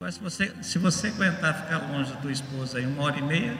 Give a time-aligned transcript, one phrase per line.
[0.00, 3.22] Mas se você, se você aguentar ficar longe da tua esposa aí uma hora e
[3.22, 3.58] meia,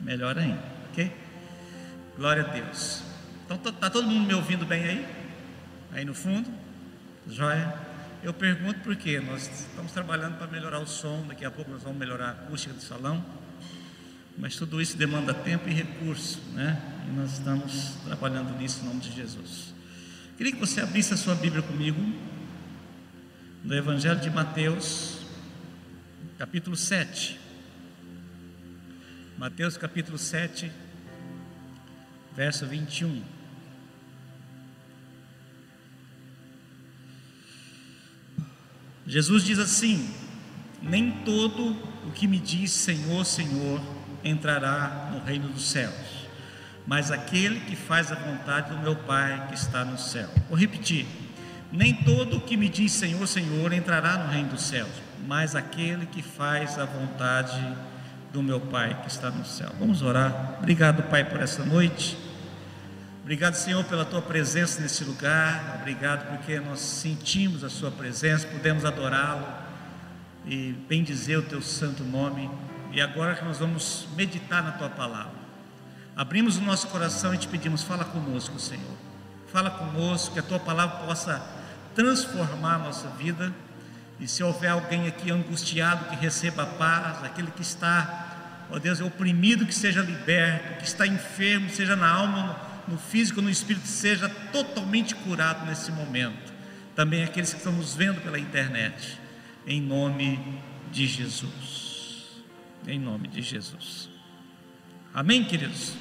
[0.00, 1.12] melhor ainda, ok?
[2.16, 3.04] Glória a Deus.
[3.44, 5.06] Então está todo mundo me ouvindo bem aí?
[5.92, 6.50] Aí no fundo?
[7.28, 7.72] Joia?
[8.20, 9.20] Eu pergunto por quê?
[9.20, 12.74] Nós estamos trabalhando para melhorar o som, daqui a pouco nós vamos melhorar a acústica
[12.74, 13.24] do salão,
[14.36, 16.82] mas tudo isso demanda tempo e recurso, né?
[17.06, 19.72] E nós estamos trabalhando nisso em nome de Jesus.
[20.36, 22.12] Queria que você abrisse a sua Bíblia comigo,
[23.62, 25.17] no Evangelho de Mateus,
[26.38, 27.36] capítulo 7.
[29.36, 30.70] Mateus capítulo 7,
[32.34, 33.24] verso 21.
[39.04, 40.14] Jesus diz assim:
[40.80, 41.72] Nem todo
[42.06, 43.80] o que me diz Senhor, Senhor
[44.22, 46.28] entrará no reino dos céus,
[46.86, 50.30] mas aquele que faz a vontade do meu Pai que está no céu.
[50.48, 51.04] Vou repetir:
[51.72, 56.06] Nem todo o que me diz Senhor, Senhor entrará no reino dos céus, mas aquele
[56.06, 57.76] que faz a vontade
[58.32, 59.70] do meu Pai que está no céu.
[59.78, 60.56] Vamos orar.
[60.58, 62.18] Obrigado, Pai, por essa noite.
[63.22, 65.76] Obrigado, Senhor, pela tua presença nesse lugar.
[65.80, 69.46] Obrigado porque nós sentimos a sua presença, podemos adorá-lo
[70.46, 72.50] e bendizer o teu santo nome.
[72.90, 75.38] E agora que nós vamos meditar na tua palavra.
[76.16, 78.96] Abrimos o nosso coração e te pedimos, fala conosco, Senhor.
[79.52, 81.40] Fala conosco, que a tua palavra possa
[81.94, 83.52] transformar a nossa vida
[84.20, 89.00] e se houver alguém aqui angustiado, que receba a paz, aquele que está, ó Deus,
[89.00, 94.28] oprimido, que seja liberto, que está enfermo, seja na alma, no físico, no espírito, seja
[94.52, 96.52] totalmente curado nesse momento.
[96.96, 99.18] Também aqueles que estão nos vendo pela internet,
[99.66, 100.60] em nome
[100.90, 102.42] de Jesus.
[102.86, 104.08] Em nome de Jesus.
[105.14, 105.94] Amém, queridos?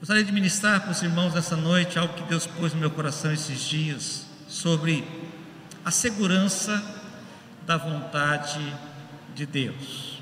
[0.00, 3.32] Gostaria de ministrar para os irmãos nessa noite algo que Deus pôs no meu coração
[3.32, 5.04] esses dias sobre
[5.86, 6.84] a segurança
[7.64, 8.58] da vontade
[9.36, 10.20] de Deus.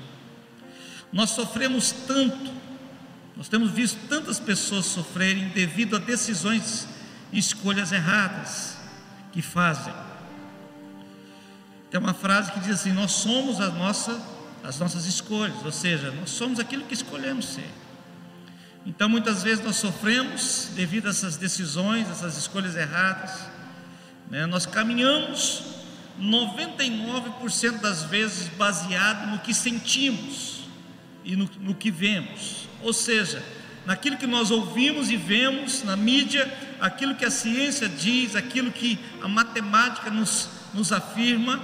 [1.11, 2.53] Nós sofremos tanto,
[3.35, 6.87] nós temos visto tantas pessoas sofrerem devido a decisões
[7.31, 8.77] e escolhas erradas
[9.31, 9.91] que fazem.
[11.89, 14.21] Tem uma frase que diz assim: Nós somos a nossa,
[14.63, 17.71] as nossas escolhas, ou seja, nós somos aquilo que escolhemos ser.
[18.85, 23.54] Então, muitas vezes nós sofremos devido a essas decisões, essas escolhas erradas.
[24.29, 24.45] Né?
[24.45, 25.63] Nós caminhamos
[26.19, 30.63] 99% das vezes baseado no que sentimos
[31.23, 33.43] e no, no que vemos, ou seja,
[33.85, 38.99] naquilo que nós ouvimos e vemos na mídia, aquilo que a ciência diz, aquilo que
[39.21, 41.61] a matemática nos, nos afirma,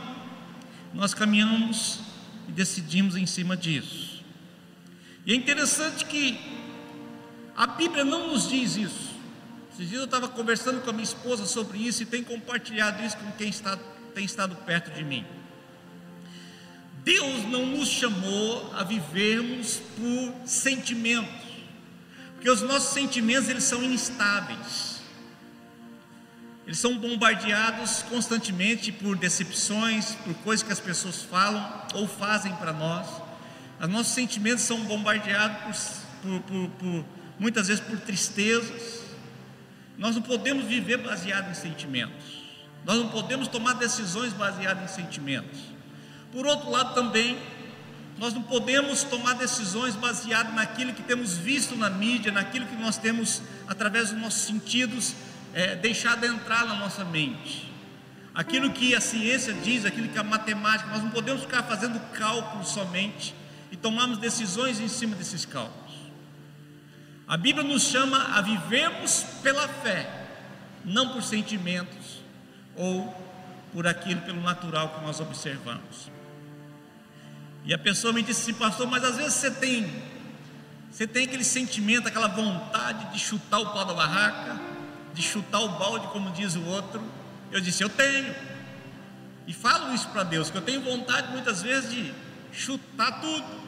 [0.93, 1.99] nós caminhamos
[2.47, 4.23] e decidimos em cima disso.
[5.25, 6.39] E é interessante que
[7.55, 9.10] a Bíblia não nos diz isso.
[9.81, 13.17] Esses dias eu estava conversando com a minha esposa sobre isso e tem compartilhado isso
[13.17, 13.75] com quem está,
[14.13, 15.25] tem estado perto de mim.
[17.03, 21.33] Deus não nos chamou a vivermos por sentimentos,
[22.35, 25.01] porque os nossos sentimentos eles são instáveis.
[26.67, 32.71] Eles são bombardeados constantemente por decepções, por coisas que as pessoas falam ou fazem para
[32.71, 33.07] nós.
[33.81, 37.05] Os nossos sentimentos são bombardeados por, por, por,
[37.39, 39.00] muitas vezes por tristezas,
[40.01, 42.41] nós não podemos viver baseado em sentimentos.
[42.83, 45.59] Nós não podemos tomar decisões baseadas em sentimentos.
[46.31, 47.37] Por outro lado, também,
[48.17, 52.97] nós não podemos tomar decisões baseadas naquilo que temos visto na mídia, naquilo que nós
[52.97, 55.13] temos, através dos nossos sentidos,
[55.53, 57.71] é, deixado entrar na nossa mente.
[58.33, 62.69] Aquilo que a ciência diz, aquilo que a matemática, nós não podemos ficar fazendo cálculos
[62.69, 63.35] somente
[63.71, 65.90] e tomarmos decisões em cima desses cálculos.
[67.31, 70.05] A Bíblia nos chama a vivermos pela fé,
[70.83, 72.19] não por sentimentos
[72.75, 73.07] ou
[73.71, 76.11] por aquilo pelo natural que nós observamos.
[77.63, 80.03] E a pessoa me disse assim, pastor, mas às vezes você tem,
[80.91, 84.59] você tem aquele sentimento, aquela vontade de chutar o pau da barraca,
[85.13, 87.01] de chutar o balde, como diz o outro.
[87.49, 88.35] Eu disse, eu tenho.
[89.47, 92.13] E falo isso para Deus, que eu tenho vontade muitas vezes de
[92.51, 93.60] chutar tudo.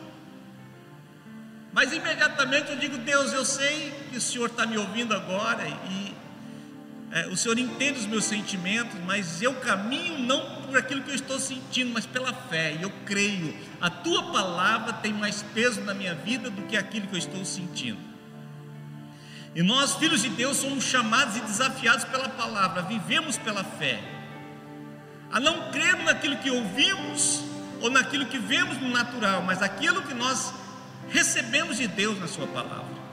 [1.74, 6.16] Mas imediatamente eu digo: Deus, eu sei que o Senhor está me ouvindo agora e
[7.12, 11.16] é, o Senhor entende os meus sentimentos, mas eu caminho não por aquilo que eu
[11.16, 12.74] estou sentindo, mas pela fé.
[12.74, 17.06] E eu creio, a tua palavra tem mais peso na minha vida do que aquilo
[17.06, 18.00] que eu estou sentindo.
[19.56, 24.00] E nós, filhos de Deus, somos chamados e desafiados pela palavra, vivemos pela fé,
[25.32, 27.44] a não crer naquilo que ouvimos
[27.80, 30.52] ou naquilo que vemos no natural, mas aquilo que nós
[31.14, 33.04] recebemos de Deus na Sua palavra.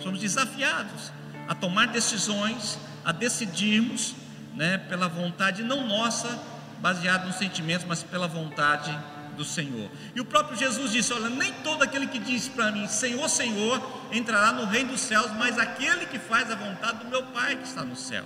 [0.00, 1.10] Somos desafiados
[1.48, 4.14] a tomar decisões, a decidirmos,
[4.54, 6.38] né, pela vontade não nossa,
[6.78, 8.96] baseado nos sentimentos, mas pela vontade
[9.36, 9.90] do Senhor.
[10.14, 13.80] E o próprio Jesus disse: Olha, nem todo aquele que diz para mim, Senhor, Senhor,
[14.12, 17.64] entrará no reino dos céus, mas aquele que faz a vontade do meu Pai que
[17.64, 18.24] está no céu.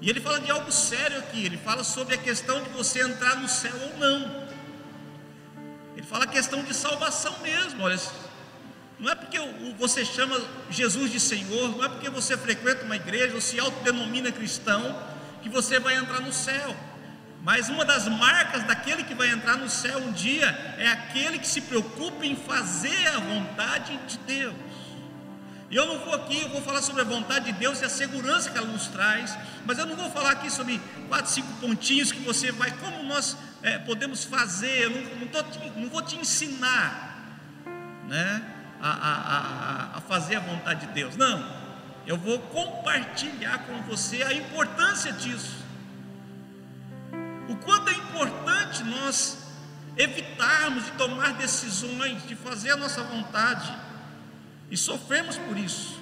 [0.00, 3.36] E ele fala de algo sério aqui, ele fala sobre a questão de você entrar
[3.36, 4.41] no céu ou não.
[5.96, 7.82] Ele fala a questão de salvação mesmo.
[7.82, 7.98] Olha,
[8.98, 9.38] não é porque
[9.78, 10.40] você chama
[10.70, 14.96] Jesus de Senhor, não é porque você frequenta uma igreja ou se autodenomina cristão,
[15.42, 16.74] que você vai entrar no céu.
[17.42, 20.46] Mas uma das marcas daquele que vai entrar no céu um dia
[20.78, 24.54] é aquele que se preocupa em fazer a vontade de Deus.
[25.68, 27.88] E eu não vou aqui, eu vou falar sobre a vontade de Deus e a
[27.88, 32.12] segurança que ela nos traz, mas eu não vou falar aqui sobre quatro, cinco pontinhos
[32.12, 35.42] que você vai, como nós é, podemos fazer, eu não, não, tô,
[35.76, 37.16] não, vou te ensinar
[38.08, 38.42] né,
[38.80, 39.12] a, a,
[39.94, 41.62] a, a fazer a vontade de Deus, não,
[42.06, 45.62] eu vou compartilhar com você a importância disso.
[47.48, 49.38] O quanto é importante nós
[49.96, 53.72] evitarmos de tomar decisões, de fazer a nossa vontade,
[54.70, 56.00] e sofremos por isso.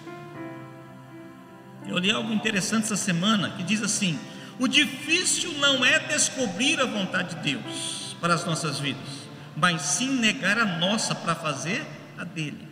[1.87, 4.19] Eu li algo interessante essa semana que diz assim:
[4.61, 9.09] o difícil não é descobrir a vontade de Deus para as nossas vidas,
[9.57, 11.83] mas sim negar a nossa para fazer
[12.19, 12.69] a dele.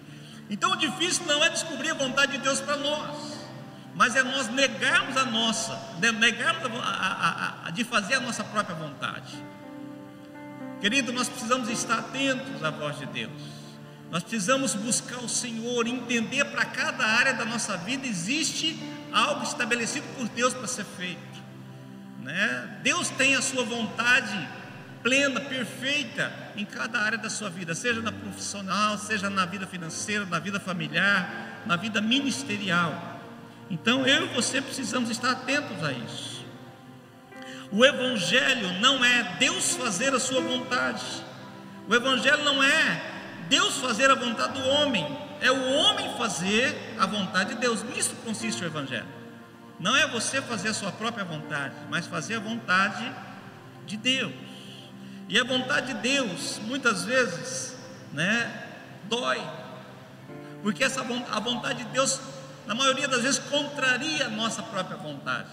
[0.50, 3.38] Então o difícil não é descobrir a vontade de Deus para nós,
[3.94, 5.80] mas é nós negarmos a nossa,
[6.18, 9.42] negarmos a, a, a, de fazer a nossa própria vontade.
[10.82, 13.32] Querido, nós precisamos estar atentos à voz de Deus.
[14.10, 18.78] Nós precisamos buscar o Senhor, entender para cada área da nossa vida existe
[19.10, 21.27] algo estabelecido por Deus para ser feito.
[22.22, 22.78] Né?
[22.82, 24.48] Deus tem a sua vontade
[25.02, 30.26] plena, perfeita em cada área da sua vida, seja na profissional, seja na vida financeira,
[30.26, 33.20] na vida familiar, na vida ministerial.
[33.70, 36.44] Então eu e você precisamos estar atentos a isso.
[37.70, 41.04] O Evangelho não é Deus fazer a sua vontade.
[41.86, 43.02] O Evangelho não é
[43.48, 45.06] Deus fazer a vontade do homem.
[45.40, 47.82] É o homem fazer a vontade de Deus.
[47.82, 49.17] Nisso consiste o Evangelho.
[49.78, 53.12] Não é você fazer a sua própria vontade, mas fazer a vontade
[53.86, 54.32] de Deus.
[55.28, 57.76] E a vontade de Deus, muitas vezes,
[58.12, 58.66] né,
[59.04, 59.40] dói.
[60.62, 62.20] Porque essa a vontade de Deus
[62.68, 65.48] na maioria das vezes contraria a nossa própria vontade,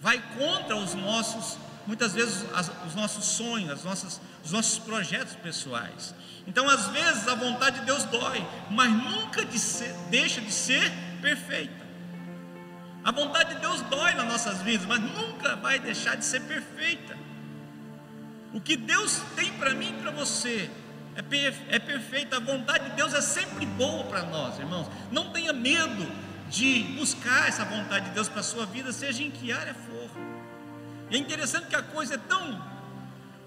[0.00, 1.58] vai contra os nossos,
[1.88, 6.14] muitas vezes as, os nossos sonhos, as nossas, os nossos projetos pessoais.
[6.46, 10.92] Então, às vezes, a vontade de Deus dói, mas nunca de ser, deixa de ser
[11.20, 11.85] perfeita.
[13.06, 17.16] A vontade de Deus dói nas nossas vidas, mas nunca vai deixar de ser perfeita.
[18.52, 20.68] O que Deus tem para mim e para você
[21.14, 22.38] é, perfe é perfeita.
[22.38, 24.88] A vontade de Deus é sempre boa para nós, irmãos.
[25.12, 26.04] Não tenha medo
[26.50, 30.10] de buscar essa vontade de Deus para a sua vida, seja em que área for.
[31.08, 32.60] E é interessante que a coisa é tão,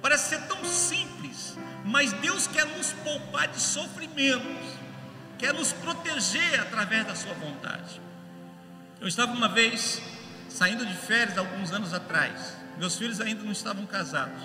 [0.02, 4.74] parece ser tão simples, mas Deus quer nos poupar de sofrimentos,
[5.38, 8.00] quer nos proteger através da sua vontade.
[9.02, 10.02] Eu estava uma vez
[10.50, 14.42] saindo de férias alguns anos atrás, meus filhos ainda não estavam casados.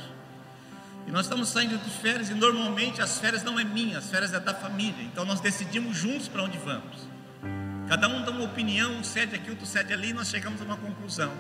[1.09, 4.33] E nós estamos saindo de férias e normalmente as férias não é minha, as férias
[4.33, 5.03] é da família.
[5.03, 7.09] Então nós decidimos juntos para onde vamos.
[7.89, 10.65] Cada um dá uma opinião, um cede aqui, outro cede ali, e nós chegamos a
[10.65, 11.33] uma conclusão.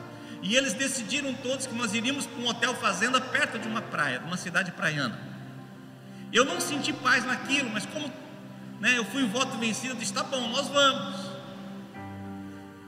[0.43, 4.19] E eles decidiram todos que nós iríamos para um hotel fazenda perto de uma praia,
[4.19, 5.19] de uma cidade praiana.
[6.33, 8.12] Eu não senti paz naquilo, mas como
[8.80, 11.24] né, eu fui em voto vencido, disse: tá bom, nós vamos.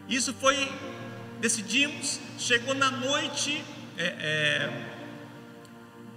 [0.09, 0.73] Isso foi,
[1.41, 3.65] decidimos, chegou na noite,
[3.99, 4.97] é, é,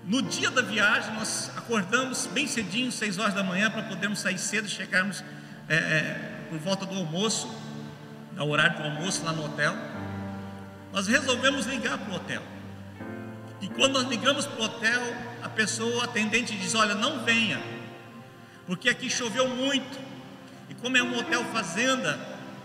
[0.05, 4.37] no dia da viagem, nós acordamos bem cedinho, seis horas da manhã, para podermos sair
[4.37, 5.23] cedo e chegarmos.
[5.67, 7.47] É, é por volta do almoço,
[8.37, 9.75] ao horário do almoço lá no hotel,
[10.91, 12.41] nós resolvemos ligar para o hotel.
[13.61, 15.01] E quando nós ligamos para o hotel,
[15.43, 17.61] a pessoa, a atendente diz: Olha, não venha,
[18.65, 19.99] porque aqui choveu muito.
[20.69, 22.19] E como é um hotel fazenda,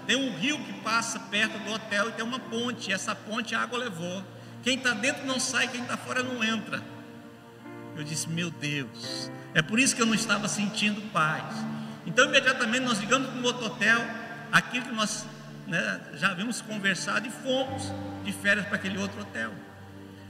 [0.06, 2.92] tem um rio que passa perto do hotel e tem uma ponte.
[2.92, 4.24] Essa ponte a água levou.
[4.62, 6.82] Quem está dentro não sai, quem está fora não entra.
[7.96, 11.54] Eu disse: Meu Deus, é por isso que eu não estava sentindo paz.
[12.06, 14.00] Então, imediatamente nós ligamos para um outro hotel,
[14.52, 15.26] aquilo que nós
[15.66, 17.92] né, já havíamos conversado e fomos
[18.24, 19.52] de férias para aquele outro hotel.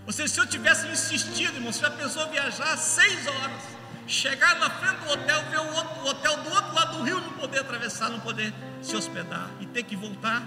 [0.07, 3.63] Ou seja, se eu tivesse insistido, irmão, você já pensou viajar seis horas,
[4.07, 7.21] chegar na frente do hotel, ver o, outro, o hotel do outro lado do rio,
[7.21, 10.43] não poder atravessar, não poder se hospedar e ter que voltar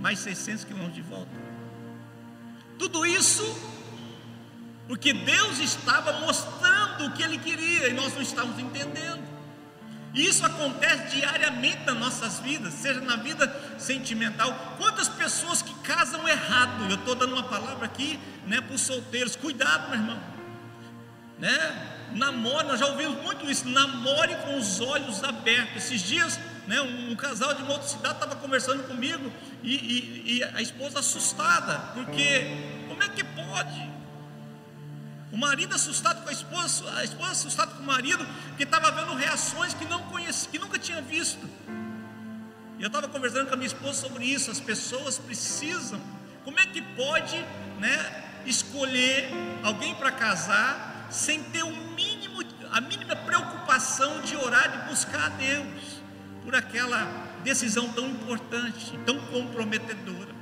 [0.00, 1.32] mais 600 quilômetros de volta.
[2.78, 3.42] Tudo isso
[4.86, 9.22] porque Deus estava mostrando o que Ele queria e nós não estávamos entendendo.
[10.12, 14.76] E isso acontece diariamente nas nossas vidas, seja na vida sentimental.
[14.78, 16.84] Quantas pessoas que casam errado?
[16.88, 19.34] Eu estou dando uma palavra aqui né, para os solteiros.
[19.34, 20.33] Cuidado, meu irmão.
[21.38, 21.90] Né?
[22.12, 23.68] Namore, nós já ouvimos muito isso.
[23.68, 25.84] Namore com os olhos abertos.
[25.84, 30.36] Esses dias, né, um, um casal de uma outra cidade estava conversando comigo e, e,
[30.36, 33.94] e a esposa assustada, porque como é que pode?
[35.32, 38.24] O marido assustado com a esposa, a esposa assustada com o marido,
[38.56, 41.44] que estava vendo reações que não conhecia, que nunca tinha visto.
[42.78, 44.50] E eu estava conversando com a minha esposa sobre isso.
[44.50, 46.00] As pessoas precisam.
[46.44, 47.36] Como é que pode,
[47.80, 49.28] né, escolher
[49.64, 52.42] alguém para casar sem ter o mínimo,
[52.72, 56.02] a mínima preocupação de orar, de buscar a Deus
[56.42, 57.04] por aquela
[57.42, 60.34] decisão tão importante, tão comprometedora?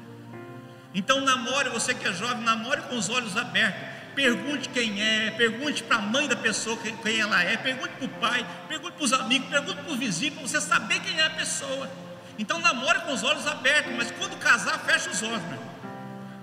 [0.94, 5.82] Então namore, você que é jovem, namore com os olhos abertos pergunte quem é, pergunte
[5.82, 9.12] para a mãe da pessoa quem ela é, pergunte para o pai, pergunte para os
[9.12, 11.90] amigos, pergunte para os vizinhos, para você saber quem é a pessoa.
[12.38, 15.72] Então namore com os olhos abertos, mas quando casar, fecha os olhos, meu.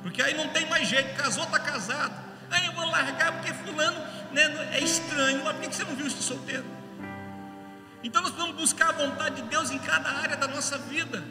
[0.01, 2.13] Porque aí não tem mais jeito, casou, está casado.
[2.49, 5.43] Aí eu vou largar porque fulano né, é estranho.
[5.43, 6.65] Mas por que você não viu isso solteiro?
[8.03, 11.23] Então nós precisamos buscar a vontade de Deus em cada área da nossa vida,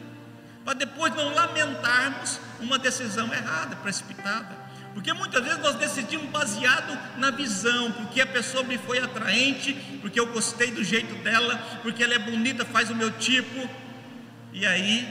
[0.63, 4.69] para depois não lamentarmos uma decisão errada, precipitada.
[4.93, 10.19] Porque muitas vezes nós decidimos baseado na visão, porque a pessoa me foi atraente, porque
[10.19, 13.69] eu gostei do jeito dela, porque ela é bonita, faz o meu tipo.
[14.51, 15.07] E aí,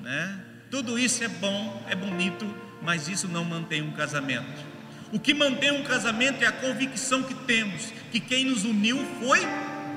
[0.00, 0.40] né?
[0.70, 2.46] Tudo isso é bom, é bonito,
[2.80, 4.71] mas isso não mantém um casamento.
[5.12, 9.40] O que mantém um casamento é a convicção que temos que quem nos uniu foi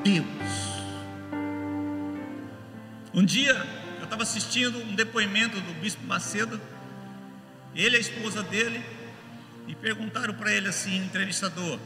[0.04, 0.26] Deus.
[3.14, 3.54] Um dia
[3.98, 6.60] eu estava assistindo um depoimento do bispo Macedo,
[7.74, 8.84] ele e a esposa dele,
[9.68, 11.80] e perguntaram para ele assim, entrevistador,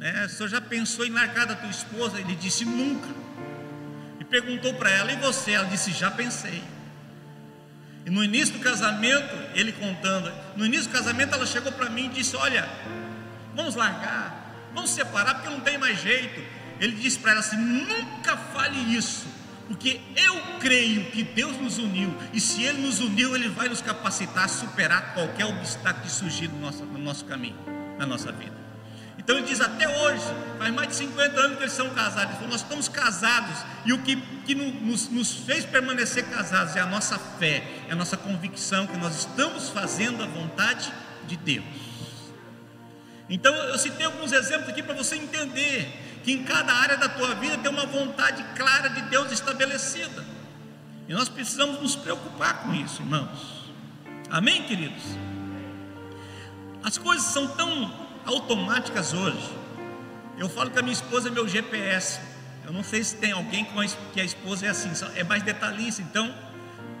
[0.00, 2.18] né, o senhor já pensou em largar da tua esposa?
[2.18, 3.08] Ele disse nunca.
[4.18, 5.52] E perguntou para ela, e você?
[5.52, 6.62] Ela disse, já pensei.
[8.06, 12.06] E no início do casamento, ele contando, no início do casamento ela chegou para mim
[12.06, 12.68] e disse: Olha,
[13.54, 16.42] vamos largar, vamos separar porque não tem mais jeito.
[16.78, 19.26] Ele disse para ela assim: Nunca fale isso,
[19.68, 23.80] porque eu creio que Deus nos uniu, e se Ele nos uniu, Ele vai nos
[23.80, 27.56] capacitar a superar qualquer obstáculo que surgir no nosso, no nosso caminho,
[27.98, 28.63] na nossa vida.
[29.24, 30.22] Então ele diz: até hoje,
[30.58, 32.28] faz mais de 50 anos que eles são casados.
[32.28, 34.16] Ele falou, nós estamos casados, e o que,
[34.46, 38.96] que nos, nos fez permanecer casados é a nossa fé, é a nossa convicção que
[38.98, 40.92] nós estamos fazendo a vontade
[41.26, 41.64] de Deus.
[43.28, 47.34] Então eu citei alguns exemplos aqui para você entender que em cada área da tua
[47.34, 50.24] vida tem uma vontade clara de Deus estabelecida.
[51.08, 53.70] E nós precisamos nos preocupar com isso, irmãos.
[54.30, 55.02] Amém, queridos?
[56.82, 59.50] As coisas são tão automáticas hoje.
[60.36, 62.20] Eu falo que a minha esposa é meu GPS.
[62.64, 63.66] Eu não sei se tem alguém
[64.12, 66.02] que a esposa é assim, é mais detalhista.
[66.02, 66.34] Então,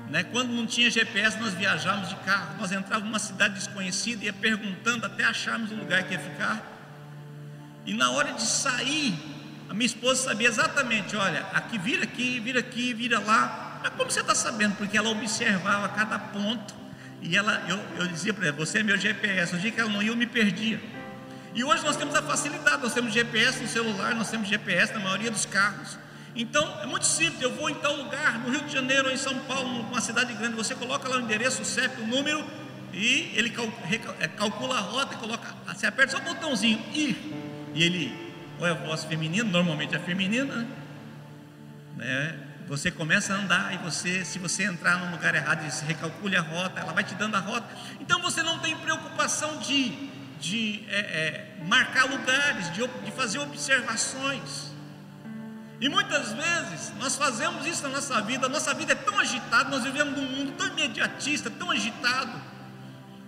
[0.08, 2.56] né, quando não tinha GPS, nós viajávamos de carro.
[2.60, 6.62] Nós entrávamos numa cidade desconhecida e ia perguntando até acharmos o lugar que ia ficar.
[7.86, 9.14] E na hora de sair,
[9.68, 13.80] a minha esposa sabia exatamente: olha, aqui vira aqui, vira aqui, vira lá.
[13.82, 14.76] Mas como você está sabendo?
[14.76, 16.74] Porque ela observava cada ponto
[17.20, 19.54] e ela, eu, eu dizia para ela: você é meu GPS.
[19.54, 20.80] O dia que ela não ia, eu me perdia.
[21.54, 25.00] E hoje nós temos a facilidade: nós temos GPS no celular, nós temos GPS na
[25.00, 25.98] maioria dos carros.
[26.34, 27.40] Então é muito simples.
[27.42, 30.32] Eu vou em tal lugar, no Rio de Janeiro ou em São Paulo, numa cidade
[30.34, 30.56] grande.
[30.56, 32.44] Você coloca lá o endereço, o CEP, o número
[32.92, 33.52] e ele
[34.20, 35.54] é, calcula a rota e coloca.
[35.66, 37.16] Você aperta só o botãozinho ir
[37.74, 40.66] e ele, ou é voz feminina, normalmente é feminina,
[41.96, 42.38] né?
[42.68, 46.40] Você começa a andar e você, se você entrar num lugar errado, você recalcule a
[46.40, 47.66] rota, ela vai te dando a rota.
[48.00, 50.10] Então você não tem preocupação de,
[50.44, 54.74] de é, é, marcar lugares, de, de fazer observações.
[55.80, 59.70] E muitas vezes nós fazemos isso na nossa vida, a nossa vida é tão agitada,
[59.70, 62.38] nós vivemos num mundo tão imediatista, tão agitado,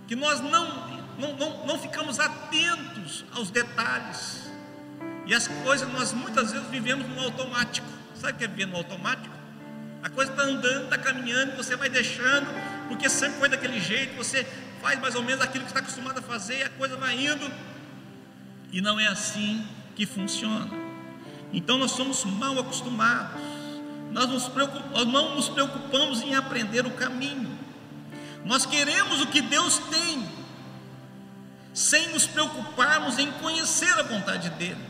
[0.07, 4.51] que nós não não, não, não ficamos atentos aos detalhes.
[5.25, 7.87] E as coisas nós muitas vezes vivemos no automático.
[8.13, 9.35] Sabe o que é viver no automático?
[10.03, 12.47] A coisa está andando, está caminhando, você vai deixando,
[12.87, 14.45] porque sempre foi daquele jeito, você
[14.81, 17.51] faz mais ou menos aquilo que está acostumado a fazer, e a coisa vai indo.
[18.71, 19.65] E não é assim
[19.95, 20.69] que funciona.
[21.51, 23.41] Então nós somos mal acostumados.
[24.11, 24.47] Nós, nos
[24.91, 27.57] nós não nos preocupamos em aprender o caminho.
[28.45, 30.27] Nós queremos o que Deus tem,
[31.73, 34.87] sem nos preocuparmos em conhecer a vontade dEle.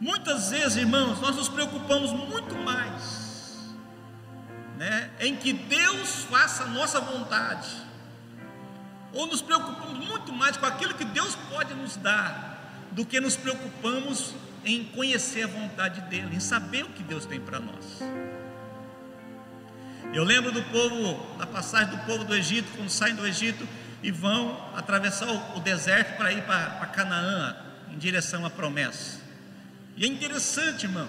[0.00, 3.20] Muitas vezes, irmãos, nós nos preocupamos muito mais
[4.80, 7.68] né, em que Deus faça a nossa vontade,
[9.12, 13.36] ou nos preocupamos muito mais com aquilo que Deus pode nos dar, do que nos
[13.36, 18.00] preocupamos em conhecer a vontade dEle, em saber o que Deus tem para nós.
[20.12, 23.66] Eu lembro do povo, da passagem do povo do Egito, quando saem do Egito
[24.02, 27.56] e vão atravessar o, deserto para ir para, Canaã,
[27.92, 29.20] em direção à promessa.
[29.96, 31.08] E é interessante, irmãos.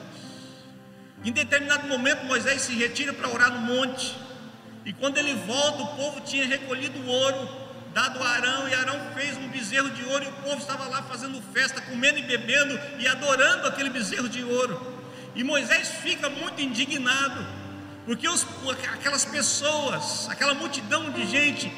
[1.23, 4.15] Em determinado momento, Moisés se retira para orar no monte.
[4.85, 7.60] E quando ele volta, o povo tinha recolhido o ouro
[7.93, 11.03] dado a Arão, e Arão fez um bezerro de ouro, e o povo estava lá
[11.03, 15.01] fazendo festa, comendo e bebendo e adorando aquele bezerro de ouro.
[15.35, 17.45] E Moisés fica muito indignado,
[18.05, 18.45] porque os,
[18.93, 21.71] aquelas pessoas, aquela multidão de gente,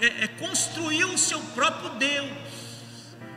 [0.00, 2.30] é, é, construiu o seu próprio Deus,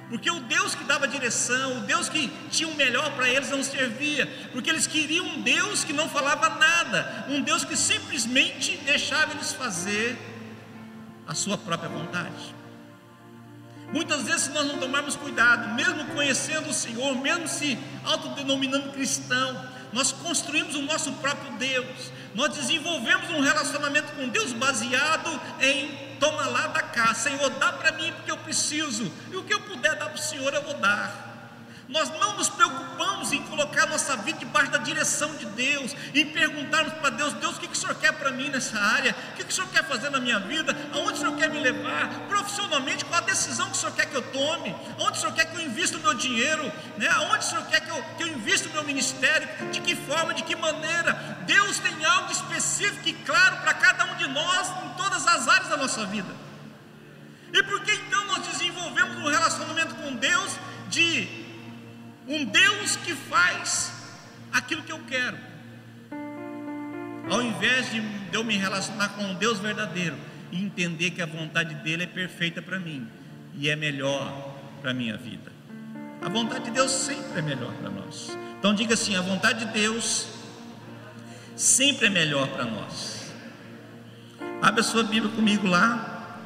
[0.10, 3.64] porque o Deus que dava direção, o Deus que tinha o melhor para eles não
[3.64, 9.34] servia, porque eles queriam um Deus que não falava nada, um Deus que simplesmente deixava
[9.34, 10.35] eles fazer
[11.28, 12.56] a sua própria vontade.
[13.92, 19.66] Muitas vezes, se nós não tomarmos cuidado, mesmo conhecendo o Senhor, mesmo se autodenominando cristão,
[19.94, 25.30] nós construímos o nosso próprio Deus, nós desenvolvemos um relacionamento com Deus baseado
[25.62, 29.54] em toma lá da cá, Senhor, dá para mim porque eu preciso, e o que
[29.54, 31.35] eu puder dar para o Senhor eu vou dar.
[31.88, 36.94] Nós não nos preocupamos em colocar nossa vida debaixo da direção de Deus, em perguntarmos
[36.94, 39.16] para Deus: Deus, o que, que o Senhor quer para mim nessa área?
[39.34, 40.76] O que, que o Senhor quer fazer na minha vida?
[40.94, 42.10] Aonde o Senhor quer me levar?
[42.28, 44.76] Profissionalmente, qual a decisão que o Senhor quer que eu tome?
[45.00, 46.72] Aonde o Senhor quer que eu invista o meu dinheiro?
[46.98, 47.08] Né?
[47.08, 49.48] Aonde o Senhor quer que eu, que eu invista o meu ministério?
[49.72, 51.14] De que forma, de que maneira?
[51.46, 55.70] Deus tem algo específico e claro para cada um de nós em todas as áreas
[55.70, 56.34] da nossa vida.
[57.54, 60.52] E por que então nós desenvolvemos um relacionamento com Deus
[60.90, 61.45] de
[62.28, 63.94] um Deus que faz
[64.52, 65.38] aquilo que eu quero.
[67.30, 70.16] Ao invés de eu me relacionar com um Deus verdadeiro
[70.52, 73.08] e entender que a vontade dele é perfeita para mim
[73.56, 75.52] e é melhor para a minha vida.
[76.22, 78.38] A vontade de Deus sempre é melhor para nós.
[78.60, 80.28] Então diga assim: a vontade de Deus
[81.56, 83.34] sempre é melhor para nós.
[84.62, 86.40] Abra sua Bíblia comigo lá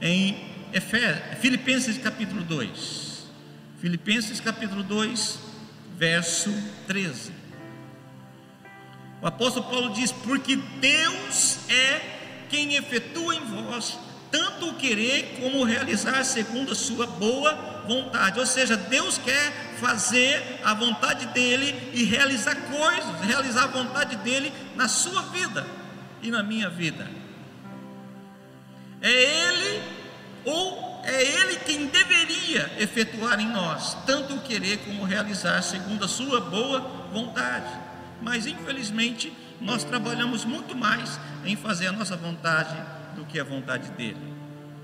[0.00, 0.36] em
[1.40, 3.05] Filipenses capítulo 2.
[3.80, 5.38] Filipenses capítulo 2,
[5.96, 6.50] verso
[6.86, 7.32] 13.
[9.20, 13.98] O apóstolo Paulo diz: Porque Deus é quem efetua em vós
[14.30, 18.38] tanto o querer como o realizar segundo a sua boa vontade.
[18.38, 24.52] Ou seja, Deus quer fazer a vontade dele e realizar coisas, realizar a vontade dele
[24.74, 25.66] na sua vida
[26.22, 27.08] e na minha vida.
[29.00, 29.82] É Ele
[30.44, 36.04] ou é Ele quem deveria efetuar em nós, tanto o querer como o realizar, segundo
[36.04, 36.80] a Sua boa
[37.12, 37.72] vontade.
[38.20, 42.76] Mas, infelizmente, nós trabalhamos muito mais em fazer a nossa vontade
[43.14, 44.34] do que a vontade dEle.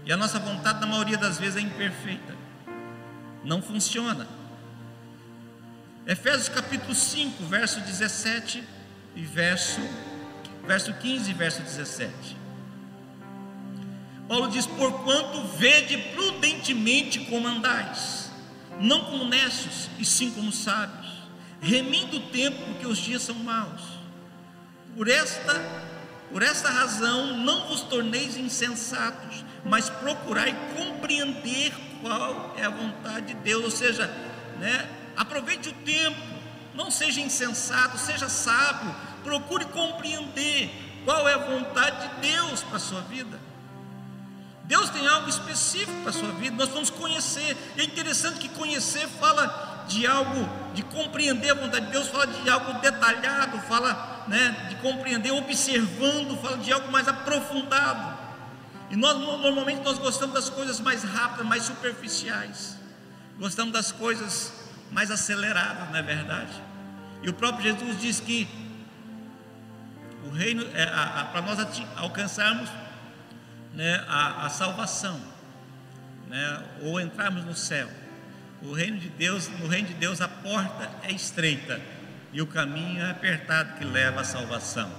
[0.04, 2.34] E a nossa vontade, na maioria das vezes, é imperfeita,
[3.44, 4.26] não funciona.
[6.06, 8.62] Efésios capítulo 5, verso 17
[9.16, 9.80] e verso,
[10.66, 12.41] verso 15 e verso 17.
[14.28, 18.30] Paulo diz: Porquanto vede prudentemente como andais,
[18.80, 21.06] não como necios, e sim como sábios,
[21.60, 23.82] remindo o tempo, porque os dias são maus.
[24.96, 25.54] Por esta,
[26.30, 33.34] por esta razão, não vos torneis insensatos, mas procurai compreender qual é a vontade de
[33.34, 33.64] Deus.
[33.64, 34.06] Ou seja,
[34.58, 36.20] né, aproveite o tempo,
[36.74, 40.70] não seja insensato, seja sábio, procure compreender
[41.04, 43.51] qual é a vontade de Deus para a sua vida.
[44.64, 47.56] Deus tem algo específico para a sua vida, nós vamos conhecer.
[47.76, 52.26] E é interessante que conhecer fala de algo, de compreender a vontade de Deus, fala
[52.26, 58.18] de algo detalhado, fala né, de compreender, observando, fala de algo mais aprofundado.
[58.90, 62.76] E nós normalmente nós gostamos das coisas mais rápidas, mais superficiais.
[63.38, 64.52] Gostamos das coisas
[64.90, 66.52] mais aceleradas, não é verdade?
[67.22, 68.46] E o próprio Jesus diz que
[70.24, 70.84] o reino, é,
[71.32, 71.58] para nós
[71.96, 72.68] alcançarmos
[73.74, 75.20] né, a, a salvação,
[76.28, 77.88] né, ou entrarmos no céu.
[78.62, 81.80] O reino de Deus, no reino de Deus a porta é estreita
[82.32, 84.90] e o caminho é apertado que leva à salvação.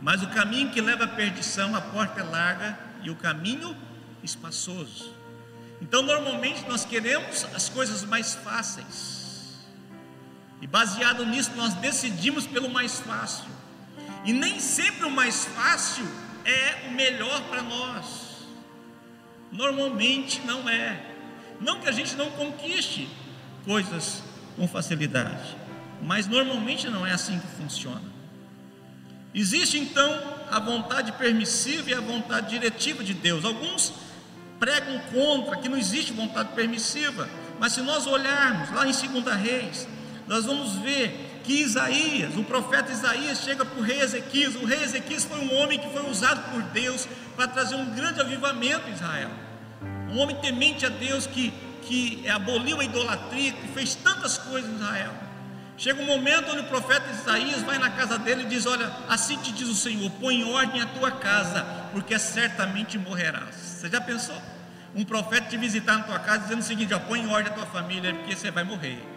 [0.00, 3.76] Mas o caminho que leva à perdição, a porta é larga e o caminho
[4.22, 5.14] espaçoso.
[5.80, 9.66] Então, normalmente nós queremos as coisas mais fáceis.
[10.60, 13.50] E baseado nisso, nós decidimos pelo mais fácil.
[14.24, 16.06] E nem sempre o mais fácil
[16.46, 18.46] é o melhor para nós.
[19.50, 21.00] Normalmente não é.
[21.60, 23.08] Não que a gente não conquiste
[23.64, 24.22] coisas
[24.54, 25.56] com facilidade,
[26.02, 28.14] mas normalmente não é assim que funciona.
[29.34, 33.44] Existe então a vontade permissiva e a vontade diretiva de Deus.
[33.44, 33.92] Alguns
[34.58, 37.28] pregam contra que não existe vontade permissiva,
[37.58, 39.88] Mas se nós olharmos lá em 2 Reis,
[40.26, 44.56] nós vamos ver que Isaías, o profeta Isaías, chega para o rei Ezequias.
[44.56, 48.20] O rei Ezequias foi um homem que foi usado por Deus para trazer um grande
[48.20, 49.30] avivamento em Israel.
[50.10, 54.74] Um homem temente a Deus que, que aboliu a idolatria, que fez tantas coisas em
[54.74, 55.12] Israel.
[55.78, 59.36] Chega um momento onde o profeta Isaías vai na casa dele e diz: Olha, assim
[59.36, 63.54] te diz o Senhor, põe em ordem a tua casa, porque certamente morrerás.
[63.54, 64.40] Você já pensou?
[64.94, 67.54] Um profeta te visitar na tua casa dizendo o seguinte: ó, põe em ordem a
[67.54, 69.15] tua família, porque você vai morrer.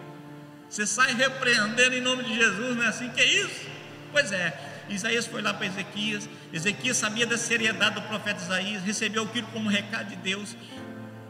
[0.70, 3.10] Você sai repreendendo em nome de Jesus, não é assim?
[3.10, 3.66] Que é isso?
[4.12, 4.56] Pois é,
[4.88, 9.68] Isaías foi lá para Ezequias, Ezequias sabia da seriedade do profeta Isaías, recebeu aquilo como
[9.68, 10.56] recado de Deus,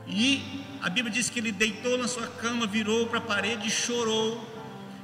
[0.07, 3.71] e a Bíblia diz que ele deitou na sua cama, virou para a parede e
[3.71, 4.47] chorou,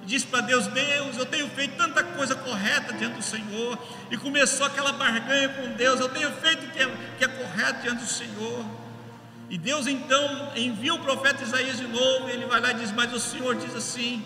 [0.04, 3.78] disse para Deus: Deus, eu tenho feito tanta coisa correta diante do Senhor,
[4.10, 7.80] e começou aquela barganha com Deus: eu tenho feito o que é, que é correto
[7.80, 8.85] diante do Senhor.
[9.48, 12.92] E Deus então envia o profeta Isaías de novo, e ele vai lá e diz:
[12.92, 14.24] Mas o Senhor diz assim: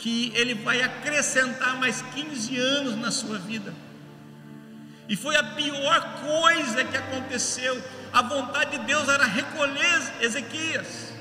[0.00, 3.72] que ele vai acrescentar mais 15 anos na sua vida.
[5.08, 7.80] E foi a pior coisa que aconteceu.
[8.12, 11.12] A vontade de Deus era recolher Ezequias.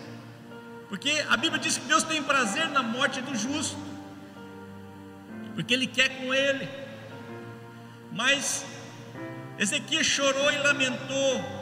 [0.88, 3.78] Porque a Bíblia diz que Deus tem prazer na morte do justo,
[5.54, 6.68] porque Ele quer com ele.
[8.12, 8.66] Mas
[9.60, 11.60] Ezequias chorou e lamentou.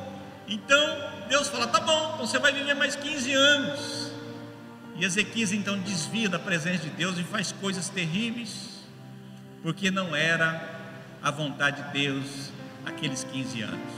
[0.47, 4.11] Então Deus fala: tá bom, então você vai viver mais 15 anos.
[4.95, 8.83] E Ezequias então desvia da presença de Deus e faz coisas terríveis,
[9.61, 10.59] porque não era
[11.21, 12.51] a vontade de Deus
[12.85, 13.93] aqueles 15 anos.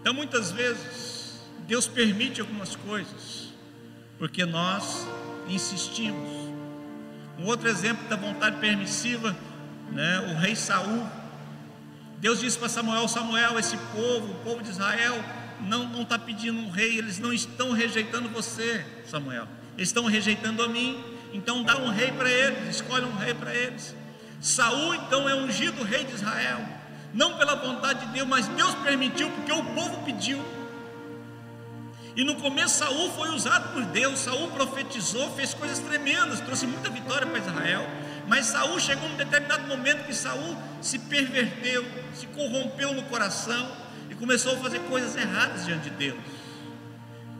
[0.00, 3.54] Então muitas vezes Deus permite algumas coisas
[4.18, 5.06] porque nós
[5.48, 6.30] insistimos.
[7.38, 9.34] Um outro exemplo da vontade permissiva,
[9.90, 11.06] né, o rei Saul.
[12.18, 15.22] Deus disse para Samuel: Samuel, esse povo, o povo de Israel,
[15.64, 20.68] não está pedindo um rei, eles não estão rejeitando você, Samuel, eles estão rejeitando a
[20.68, 21.02] mim.
[21.32, 23.94] Então dá um rei para eles, escolhe um rei para eles.
[24.40, 26.60] Saul então é ungido rei de Israel,
[27.12, 30.40] não pela vontade de Deus, mas Deus permitiu porque o povo pediu.
[32.16, 36.88] E no começo Saul foi usado por Deus, Saul profetizou, fez coisas tremendas, trouxe muita
[36.88, 37.84] vitória para Israel.
[38.28, 43.83] Mas Saul chegou num determinado momento que Saul se perverteu, se corrompeu no coração
[44.14, 46.20] e começou a fazer coisas erradas diante de Deus.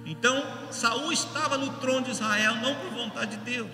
[0.05, 3.71] Então, Saul estava no trono de Israel não por vontade de Deus,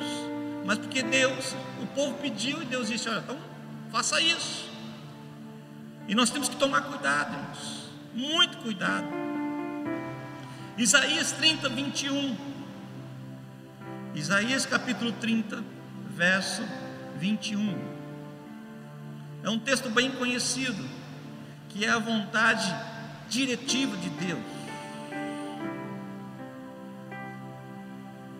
[0.66, 3.38] mas porque Deus, o povo pediu e Deus disse: "Olha, então
[3.90, 4.70] faça isso".
[6.06, 7.90] E nós temos que tomar cuidado, irmãos.
[8.14, 9.06] Muito cuidado.
[10.76, 12.36] Isaías 30, 21.
[14.14, 15.64] Isaías capítulo 30,
[16.10, 16.62] verso
[17.16, 17.78] 21.
[19.42, 20.84] É um texto bem conhecido,
[21.70, 22.74] que é a vontade
[23.28, 24.40] diretiva de Deus.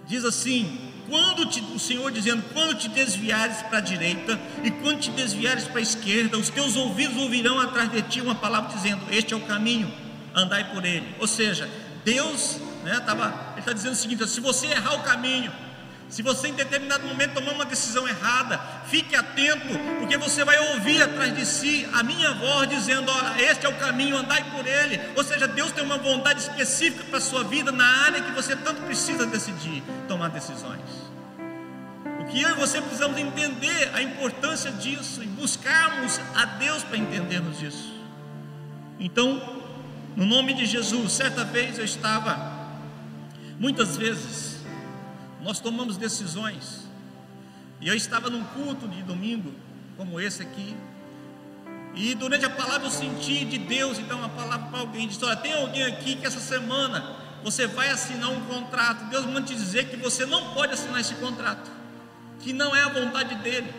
[0.07, 5.01] Diz assim: quando te, o Senhor dizendo, quando te desviares para a direita e quando
[5.01, 9.03] te desviares para a esquerda, os teus ouvidos ouvirão atrás de ti uma palavra dizendo:
[9.11, 9.93] Este é o caminho,
[10.35, 11.15] andai por ele.
[11.19, 11.69] Ou seja,
[12.05, 15.53] Deus, né, tava, ele está dizendo o seguinte: se você errar o caminho,
[16.11, 21.01] se você em determinado momento tomar uma decisão errada, fique atento, porque você vai ouvir
[21.01, 25.01] atrás de si a minha voz dizendo: Olha, este é o caminho, andai por ele.
[25.17, 28.57] Ou seja, Deus tem uma vontade específica para a sua vida na área que você
[28.57, 30.81] tanto precisa decidir, tomar decisões.
[32.21, 36.97] O que eu e você precisamos entender a importância disso e buscarmos a Deus para
[36.97, 37.95] entendermos isso.
[38.99, 39.63] Então,
[40.17, 42.53] no nome de Jesus, certa vez eu estava,
[43.61, 44.50] muitas vezes,
[45.43, 46.89] nós tomamos decisões,
[47.81, 49.55] e eu estava num culto de domingo,
[49.97, 50.77] como esse aqui,
[51.95, 55.37] e durante a palavra eu senti de Deus, então uma palavra para alguém, disse: Olha,
[55.37, 59.07] tem alguém aqui que essa semana você vai assinar um contrato.
[59.07, 61.71] Deus manda te dizer que você não pode assinar esse contrato,
[62.39, 63.73] que não é a vontade dele.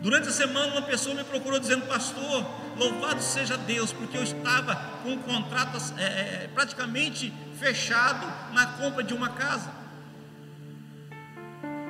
[0.00, 4.76] Durante a semana, uma pessoa me procurou dizendo: Pastor, louvado seja Deus, porque eu estava
[5.02, 9.70] com um contrato é, praticamente fechado na compra de uma casa.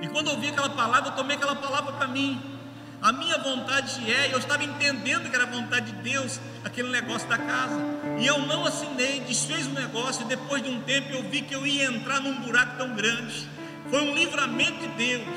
[0.00, 2.56] E quando ouvi aquela palavra, eu tomei aquela palavra para mim.
[3.00, 7.28] A minha vontade é, eu estava entendendo que era a vontade de Deus, aquele negócio
[7.28, 7.78] da casa.
[8.18, 11.54] E eu não assinei, desfez o negócio, e depois de um tempo eu vi que
[11.54, 13.48] eu ia entrar num buraco tão grande.
[13.90, 15.28] Foi um livramento de Deus.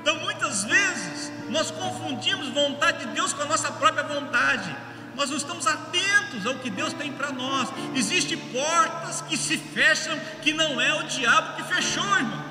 [0.00, 4.76] Então muitas vezes nós confundimos vontade de Deus com a nossa própria vontade.
[5.16, 7.68] Nós não estamos atentos ao que Deus tem para nós.
[7.94, 12.45] Existem portas que se fecham, que não é o diabo que fechou, irmãos.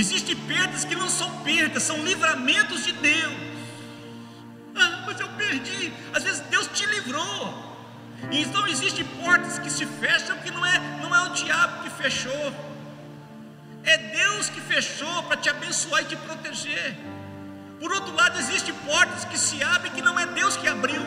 [0.00, 3.34] Existem perdas que não são perdas, são livramentos de Deus.
[4.74, 5.92] Ah, mas eu perdi.
[6.14, 7.76] Às vezes Deus te livrou.
[8.32, 12.54] Então existem portas que se fecham que não é, não é o diabo que fechou.
[13.84, 16.96] É Deus que fechou para te abençoar e te proteger.
[17.78, 21.02] Por outro lado, existem portas que se abrem que não é Deus que abriu.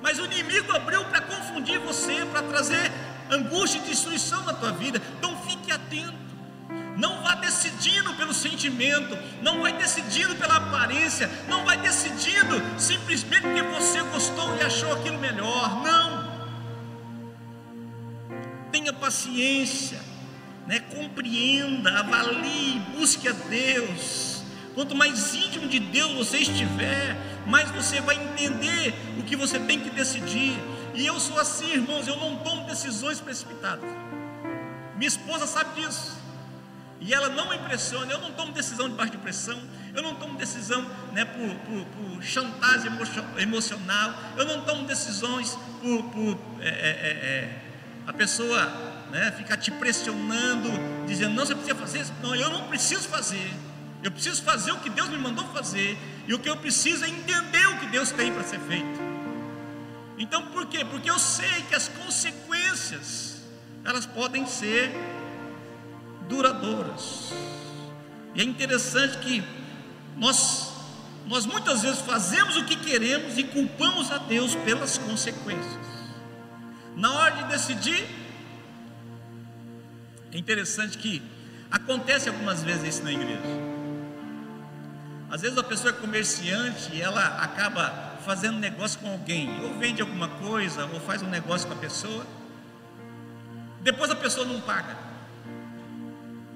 [0.00, 2.90] Mas o inimigo abriu para confundir você, para trazer
[3.30, 5.02] angústia e destruição na tua vida.
[5.18, 6.33] Então fique atento.
[6.96, 13.62] Não vá decidindo pelo sentimento, não vai decidindo pela aparência, não vai decidindo simplesmente porque
[13.62, 15.82] você gostou e achou aquilo melhor.
[15.82, 16.34] Não.
[18.70, 20.00] Tenha paciência,
[20.66, 20.80] né?
[20.80, 24.42] compreenda, avalie, busque a Deus.
[24.74, 29.80] Quanto mais íntimo de Deus você estiver, mais você vai entender o que você tem
[29.80, 30.56] que decidir.
[30.94, 33.88] E eu sou assim, irmãos, eu não tomo decisões precipitadas.
[34.96, 36.23] Minha esposa sabe disso.
[37.04, 39.60] E ela não me impressiona, eu não tomo decisão debaixo de pressão,
[39.94, 40.80] eu não tomo decisão
[41.12, 42.90] né, por, por, por chantagem
[43.36, 45.50] emocional, eu não tomo decisões
[45.82, 47.62] por, por é, é, é, é,
[48.06, 48.58] a pessoa
[49.10, 50.70] né, ficar te pressionando,
[51.06, 52.12] dizendo, não, você precisa fazer isso.
[52.22, 53.52] Não, eu não preciso fazer.
[54.02, 55.98] Eu preciso fazer o que Deus me mandou fazer.
[56.26, 58.98] E o que eu preciso é entender o que Deus tem para ser feito.
[60.16, 60.82] Então por quê?
[60.86, 63.42] Porque eu sei que as consequências
[63.84, 64.90] elas podem ser
[66.28, 67.32] duradouras.
[68.34, 69.42] E é interessante que
[70.16, 70.72] nós
[71.26, 75.86] nós muitas vezes fazemos o que queremos e culpamos a Deus pelas consequências.
[76.96, 78.06] Na hora de decidir,
[80.30, 81.22] é interessante que
[81.70, 83.40] acontece algumas vezes isso na igreja.
[85.30, 90.00] Às vezes a pessoa é comerciante e ela acaba fazendo negócio com alguém, ou vende
[90.02, 92.26] alguma coisa, ou faz um negócio com a pessoa.
[93.80, 95.03] Depois a pessoa não paga.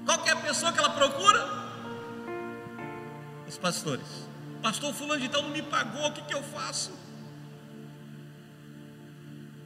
[0.05, 1.47] Qualquer pessoa que ela procura,
[3.47, 4.27] os pastores.
[4.61, 6.91] Pastor fulano de tal não me pagou, o que, que eu faço?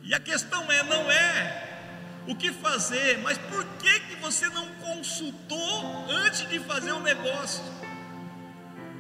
[0.04, 1.74] E a questão é, não é
[2.28, 7.02] o que fazer, mas por que, que você não consultou antes de fazer o um
[7.02, 7.64] negócio?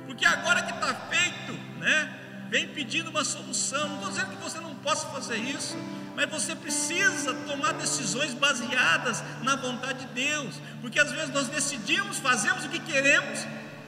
[0.05, 2.19] Porque agora que está feito, né?
[2.49, 3.87] Vem pedindo uma solução.
[3.87, 5.75] Não estou dizendo que você não possa fazer isso,
[6.15, 12.19] mas você precisa tomar decisões baseadas na vontade de Deus, porque às vezes nós decidimos,
[12.19, 13.45] fazemos o que queremos,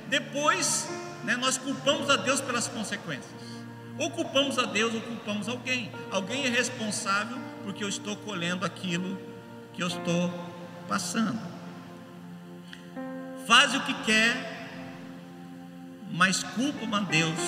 [0.07, 0.87] depois
[1.23, 3.55] né, nós culpamos a Deus pelas consequências.
[3.97, 5.89] Ou culpamos a Deus ou culpamos alguém.
[6.11, 9.17] Alguém é responsável porque eu estou colhendo aquilo
[9.73, 10.31] que eu estou
[10.87, 11.39] passando.
[13.47, 14.69] Faz o que quer,
[16.11, 17.39] mas culpa a Deus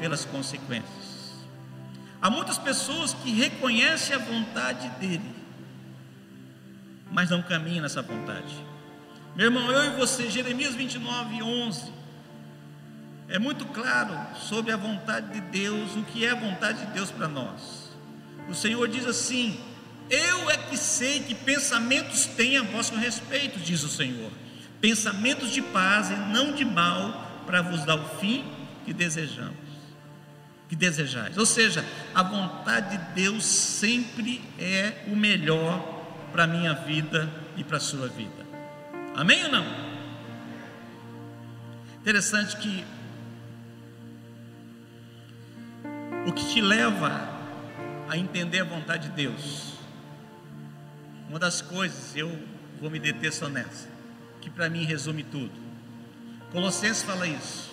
[0.00, 1.01] pelas consequências.
[2.22, 5.34] Há muitas pessoas que reconhecem a vontade dele,
[7.10, 8.54] mas não caminham nessa vontade.
[9.34, 11.92] Meu irmão, eu e você, Jeremias 29, 11,
[13.28, 17.10] é muito claro sobre a vontade de Deus, o que é a vontade de Deus
[17.10, 17.90] para nós.
[18.48, 19.58] O Senhor diz assim:
[20.08, 24.30] Eu é que sei que pensamentos têm a vosso respeito, diz o Senhor,
[24.80, 28.44] pensamentos de paz e não de mal, para vos dar o fim
[28.84, 29.61] que desejamos
[30.72, 31.36] que desejais.
[31.36, 35.78] Ou seja, a vontade de Deus sempre é o melhor
[36.32, 38.46] para a minha vida e para a sua vida.
[39.14, 39.66] Amém ou não?
[42.00, 42.86] Interessante que
[46.26, 47.28] o que te leva
[48.08, 49.74] a entender a vontade de Deus,
[51.28, 52.34] uma das coisas, eu
[52.80, 53.90] vou me deter só nessa,
[54.40, 55.52] que para mim resume tudo.
[56.50, 57.70] Colossenses fala isso.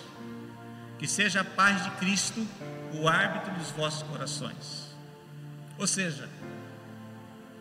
[0.98, 2.46] Que seja a paz de Cristo
[2.94, 4.94] o árbitro dos vossos corações.
[5.78, 6.28] Ou seja,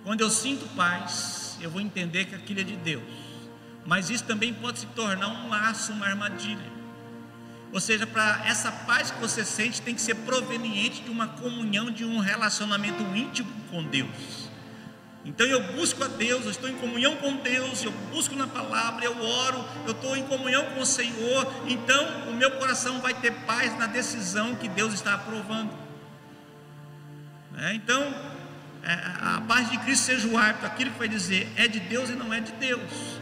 [0.04, 3.04] quando eu sinto paz, eu vou entender que aquilo é de Deus.
[3.86, 6.80] Mas isso também pode se tornar um laço, uma armadilha.
[7.72, 11.92] Ou seja, para essa paz que você sente tem que ser proveniente de uma comunhão,
[11.92, 14.49] de um relacionamento íntimo com Deus.
[15.30, 19.06] Então eu busco a Deus, eu estou em comunhão com Deus, eu busco na palavra,
[19.06, 21.54] eu oro, eu estou em comunhão com o Senhor.
[21.68, 25.72] Então o meu coração vai ter paz na decisão que Deus está aprovando.
[27.60, 28.02] É, então
[28.84, 32.10] é, a paz de Cristo seja o árbitro, aquilo que vai dizer é de Deus
[32.10, 33.20] e não é de Deus.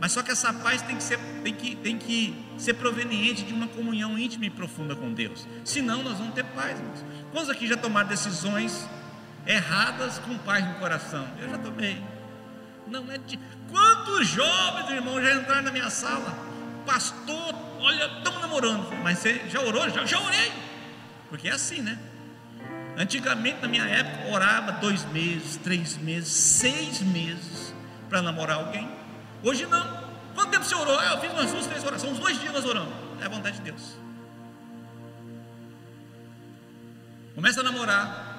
[0.00, 3.52] Mas só que essa paz tem que ser, tem que, tem que ser proveniente de
[3.52, 5.46] uma comunhão íntima e profunda com Deus.
[5.64, 6.78] Senão nós vamos ter paz.
[7.30, 8.86] Quantos aqui já tomaram decisões
[9.46, 11.26] erradas com paz no coração.
[11.40, 12.02] Eu já tomei.
[12.86, 13.38] Não é de.
[13.70, 16.36] Quantos jovens, irmãos, já entraram na minha sala?
[16.84, 18.88] Pastor, olha, estamos namorando.
[19.02, 19.88] Mas você já orou?
[19.90, 20.52] Já, já orei.
[21.28, 21.98] Porque é assim, né?
[22.96, 27.74] Antigamente, na minha época, orava dois meses, três meses, seis meses
[28.08, 28.88] para namorar alguém.
[29.42, 30.06] Hoje não.
[30.34, 30.98] Quanto tempo você orou?
[30.98, 32.12] Ah, eu fiz umas duas, três orações.
[32.12, 32.92] Uns dois dias nós oramos.
[33.20, 33.98] É a vontade de Deus.
[37.34, 38.38] Começa a namorar.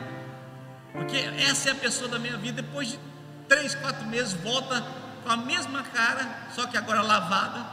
[0.98, 2.62] Porque essa é a pessoa da minha vida.
[2.62, 3.00] Depois de
[3.48, 4.86] três, quatro meses, volta
[5.24, 7.66] com a mesma cara, só que agora lavada.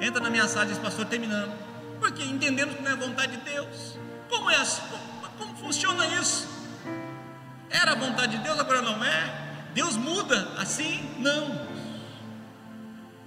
[0.00, 1.52] Entra na minha sala e diz, pastor, terminando.
[2.00, 3.96] Porque entendendo que não é vontade de Deus.
[4.28, 4.82] Como é assim?
[4.90, 6.48] Como, como funciona isso?
[7.70, 9.52] Era a vontade de Deus, agora não é?
[9.72, 11.08] Deus muda assim?
[11.18, 11.66] Não.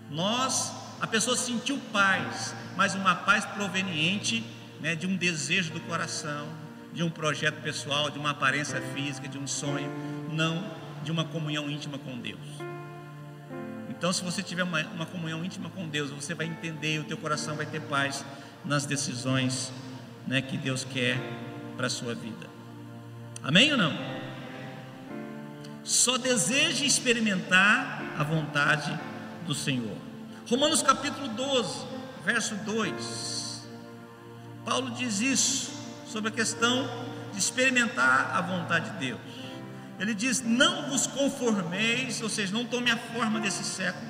[0.10, 4.45] Nós, a pessoa sentiu paz, mas uma paz proveniente
[4.80, 6.47] né, de um desejo do coração,
[6.95, 9.91] de um projeto pessoal, de uma aparência física, de um sonho,
[10.31, 10.63] não
[11.03, 12.39] de uma comunhão íntima com Deus.
[13.89, 17.17] Então, se você tiver uma, uma comunhão íntima com Deus, você vai entender, o teu
[17.17, 18.25] coração vai ter paz
[18.63, 19.73] nas decisões
[20.25, 21.19] né, que Deus quer
[21.75, 22.47] para a sua vida.
[23.43, 23.93] Amém ou não?
[25.84, 28.97] Só deseje experimentar a vontade
[29.45, 29.97] do Senhor.
[30.49, 31.86] Romanos capítulo 12,
[32.23, 33.67] verso 2.
[34.63, 35.74] Paulo diz isso
[36.15, 36.89] sobre a questão
[37.34, 39.19] de experimentar a vontade de Deus.
[39.99, 44.10] Ele diz: Não vos conformeis, ou seja, não tome a forma desse século,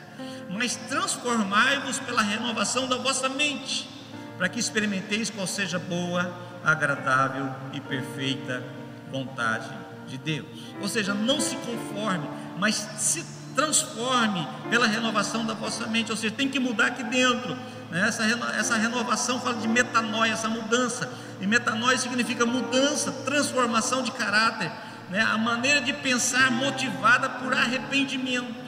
[0.52, 3.90] mas transformai-vos pela renovação da vossa mente,
[4.38, 6.32] para que experimenteis qual seja boa,
[6.64, 8.64] agradável e perfeita
[9.12, 9.68] vontade
[10.08, 10.46] de Deus.
[10.80, 16.36] Ou seja, não se conforme, mas se transforme pela renovação da vossa mente, ou seja,
[16.36, 17.58] tem que mudar aqui dentro.
[17.90, 18.08] Né?
[18.08, 18.24] Essa,
[18.58, 24.72] essa renovação fala de metanoia, essa mudança, e metanoia significa mudança, transformação de caráter,
[25.10, 25.22] né?
[25.22, 28.66] a maneira de pensar motivada por arrependimento.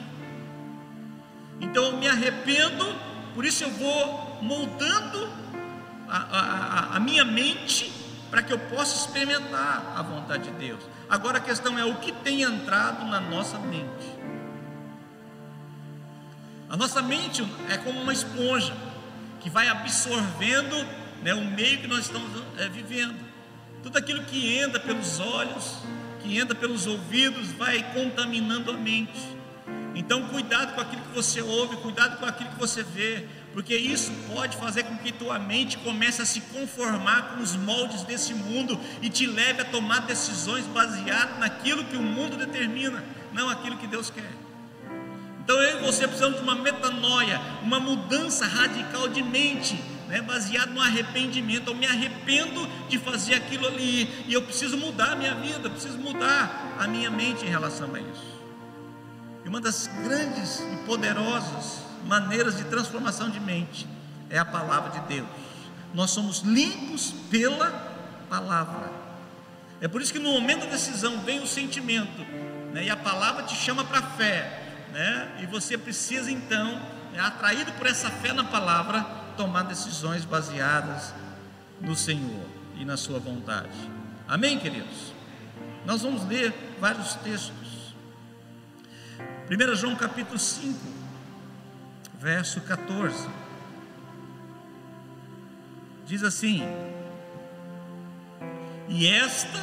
[1.60, 2.94] Então eu me arrependo,
[3.34, 5.28] por isso eu vou moldando
[6.08, 7.92] a, a, a minha mente
[8.30, 10.80] para que eu possa experimentar a vontade de Deus.
[11.08, 14.18] Agora a questão é o que tem entrado na nossa mente.
[16.68, 18.74] A nossa mente é como uma esponja
[19.40, 20.76] que vai absorvendo
[21.22, 23.16] né, o meio que nós estamos é, vivendo.
[23.82, 25.78] Tudo aquilo que entra pelos olhos,
[26.20, 29.38] que entra pelos ouvidos, vai contaminando a mente.
[29.94, 34.12] Então, cuidado com aquilo que você ouve, cuidado com aquilo que você vê, porque isso
[34.32, 38.78] pode fazer com que tua mente comece a se conformar com os moldes desse mundo
[39.02, 43.86] e te leve a tomar decisões baseadas naquilo que o mundo determina, não aquilo que
[43.86, 44.37] Deus quer.
[45.48, 50.74] Então eu e você precisamos de uma metanoia, uma mudança radical de mente, né, baseado
[50.74, 51.68] no arrependimento.
[51.68, 55.96] Eu me arrependo de fazer aquilo ali e eu preciso mudar a minha vida, preciso
[55.96, 58.38] mudar a minha mente em relação a isso.
[59.42, 63.88] E uma das grandes e poderosas maneiras de transformação de mente
[64.28, 65.28] é a palavra de Deus.
[65.94, 67.70] Nós somos limpos pela
[68.28, 68.92] palavra.
[69.80, 72.20] É por isso que no momento da decisão vem o sentimento,
[72.74, 75.38] né, e a palavra te chama para a fé né?
[75.40, 76.80] E você precisa então,
[77.12, 79.02] né, atraído por essa fé na palavra,
[79.36, 81.14] tomar decisões baseadas
[81.80, 82.46] no Senhor
[82.76, 83.68] e na Sua vontade.
[84.26, 85.12] Amém, queridos?
[85.84, 87.94] Nós vamos ler vários textos.
[89.50, 90.78] 1 João capítulo 5,
[92.18, 93.28] verso 14.
[96.04, 96.62] Diz assim:
[98.88, 99.58] E esta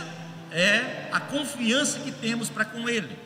[0.51, 3.24] é a confiança que temos para com Ele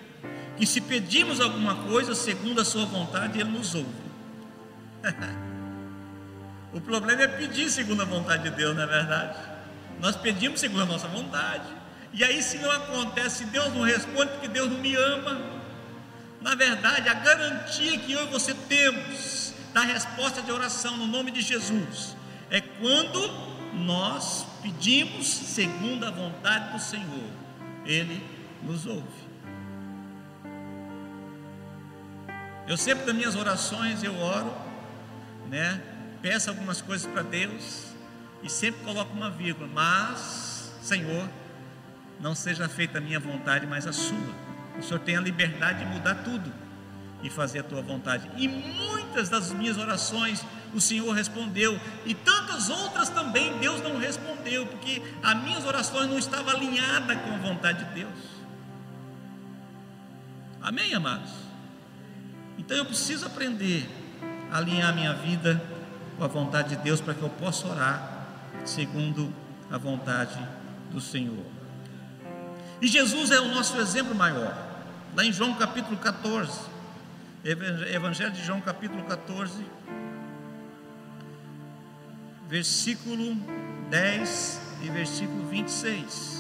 [0.59, 3.87] que se pedimos alguma coisa segundo a sua vontade, Ele nos ouve.
[6.73, 9.39] o problema é pedir segundo a vontade de Deus, não é verdade?
[10.01, 11.63] Nós pedimos segundo a nossa vontade.
[12.11, 15.39] E aí, se não acontece, Deus não responde, porque Deus não me ama.
[16.41, 21.31] Na verdade, a garantia que eu e você temos da resposta de oração no nome
[21.31, 22.17] de Jesus
[22.49, 23.29] é quando
[23.85, 27.29] nós pedimos segundo a vontade do Senhor,
[27.85, 28.21] Ele
[28.61, 29.28] nos ouve.
[32.69, 34.55] Eu sempre nas minhas orações eu oro,
[35.49, 35.82] né?
[36.21, 37.86] Peço algumas coisas para Deus
[38.43, 41.27] e sempre coloco uma vírgula, mas Senhor,
[42.19, 44.36] não seja feita a minha vontade, mas a sua.
[44.77, 46.53] O Senhor tem a liberdade de mudar tudo
[47.23, 48.29] e fazer a tua vontade.
[48.38, 54.67] E muitas das minhas orações o Senhor respondeu, e tantas outras também Deus não respondeu,
[54.67, 58.19] porque as minhas orações não estavam alinhadas com a vontade de Deus.
[60.62, 61.48] Amém, amados?
[62.59, 63.89] Então eu preciso aprender
[64.51, 65.61] a alinhar a minha vida
[66.17, 68.27] com a vontade de Deus para que eu possa orar
[68.65, 69.33] segundo
[69.71, 70.37] a vontade
[70.91, 71.45] do Senhor.
[72.81, 74.53] E Jesus é o nosso exemplo maior.
[75.15, 76.60] Lá em João capítulo 14,
[77.93, 79.65] Evangelho de João capítulo 14,
[82.49, 83.37] versículo
[83.89, 86.38] 10 e versículo 26.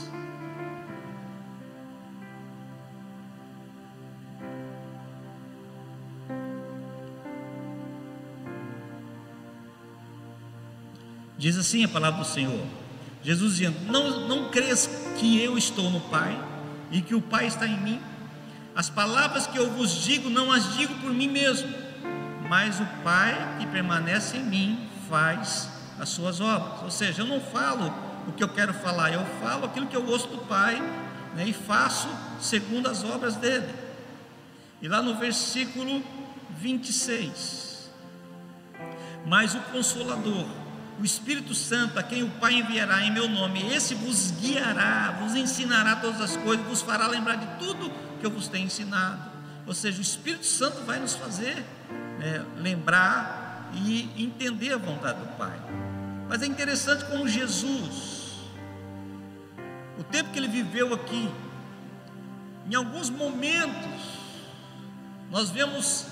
[11.39, 12.65] Diz assim a palavra do Senhor.
[13.23, 16.37] Jesus dizendo: Não, não crês que eu estou no Pai
[16.91, 18.01] e que o Pai está em mim.
[18.75, 21.73] As palavras que eu vos digo, não as digo por mim mesmo,
[22.49, 26.83] mas o Pai que permanece em mim faz as suas obras.
[26.83, 27.93] Ou seja, eu não falo
[28.27, 30.75] o que eu quero falar, eu falo aquilo que eu ouço do Pai
[31.35, 32.09] né, e faço
[32.41, 33.73] segundo as obras dele.
[34.81, 36.03] E lá no versículo
[36.57, 37.89] 26,
[39.25, 40.45] mas o Consolador,
[40.99, 45.33] o Espírito Santo, a quem o Pai enviará em meu nome, esse vos guiará, vos
[45.33, 47.89] ensinará todas as coisas, vos fará lembrar de tudo
[48.19, 49.31] que eu vos tenho ensinado.
[49.65, 51.55] Ou seja, o Espírito Santo vai nos fazer
[52.19, 55.57] né, lembrar e entender a vontade do Pai.
[56.27, 58.33] Mas é interessante como Jesus,
[59.97, 61.29] o tempo que ele viveu aqui,
[62.69, 64.01] em alguns momentos,
[65.31, 66.07] nós vemos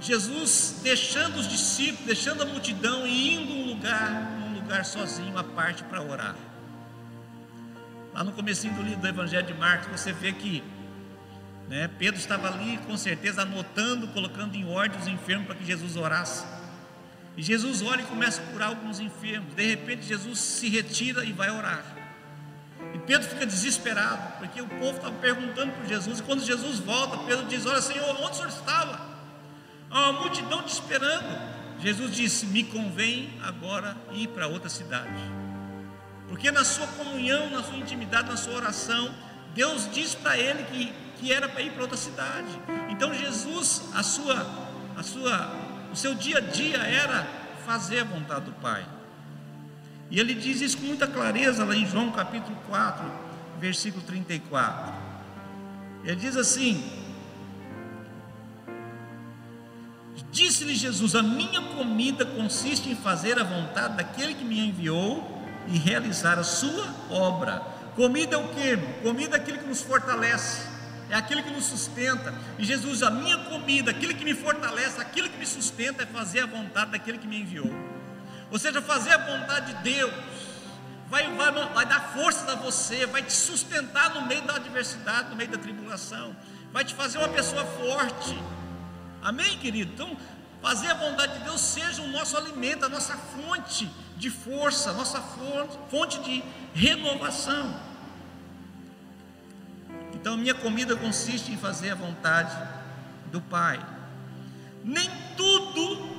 [0.00, 5.44] Jesus deixando os discípulos, deixando a multidão e indo um lugar, um lugar sozinho à
[5.44, 6.34] parte para orar.
[8.12, 10.64] Lá no comecinho do livro do Evangelho de Marcos, você vê que
[11.68, 15.96] né, Pedro estava ali, com certeza, anotando, colocando em ordem os enfermos para que Jesus
[15.96, 16.44] orasse.
[17.36, 19.54] E Jesus olha e começa a curar alguns enfermos.
[19.54, 21.84] De repente, Jesus se retira e vai orar.
[22.94, 26.18] E Pedro fica desesperado, porque o povo estava perguntando por Jesus.
[26.18, 29.00] E quando Jesus volta, Pedro diz: Olha, Senhor, onde o senhor estava?
[29.90, 31.57] Há uma multidão te esperando.
[31.80, 35.22] Jesus disse: Me convém agora ir para outra cidade.
[36.28, 39.14] Porque na sua comunhão, na sua intimidade, na sua oração,
[39.54, 42.48] Deus diz para ele que, que era para ir para outra cidade.
[42.90, 44.46] Então Jesus, a sua,
[44.96, 47.26] a sua o seu dia a dia era
[47.64, 48.86] fazer a vontade do Pai.
[50.10, 53.04] E ele diz isso com muita clareza lá em João capítulo 4,
[53.58, 54.94] versículo 34.
[56.04, 56.82] Ele diz assim:
[60.30, 65.38] Disse-lhe Jesus: A minha comida consiste em fazer a vontade daquele que me enviou
[65.68, 67.60] e realizar a sua obra.
[67.94, 68.76] Comida é o que?
[69.02, 70.78] Comida é aquilo que nos fortalece
[71.10, 72.34] é aquilo que nos sustenta.
[72.58, 76.40] E Jesus, a minha comida, aquilo que me fortalece, aquilo que me sustenta é fazer
[76.40, 77.70] a vontade daquele que me enviou.
[78.50, 80.12] Ou seja, fazer a vontade de Deus
[81.08, 85.36] vai, vai, vai dar força a você, vai te sustentar no meio da adversidade, no
[85.36, 86.36] meio da tribulação,
[86.72, 88.38] vai te fazer uma pessoa forte.
[89.22, 89.92] Amém, querido?
[89.92, 90.16] Então,
[90.62, 95.20] fazer a vontade de Deus seja o nosso alimento, a nossa fonte de força, nossa
[95.90, 96.42] fonte de
[96.74, 97.88] renovação.
[100.14, 102.56] Então, minha comida consiste em fazer a vontade
[103.30, 103.78] do Pai.
[104.84, 106.18] Nem tudo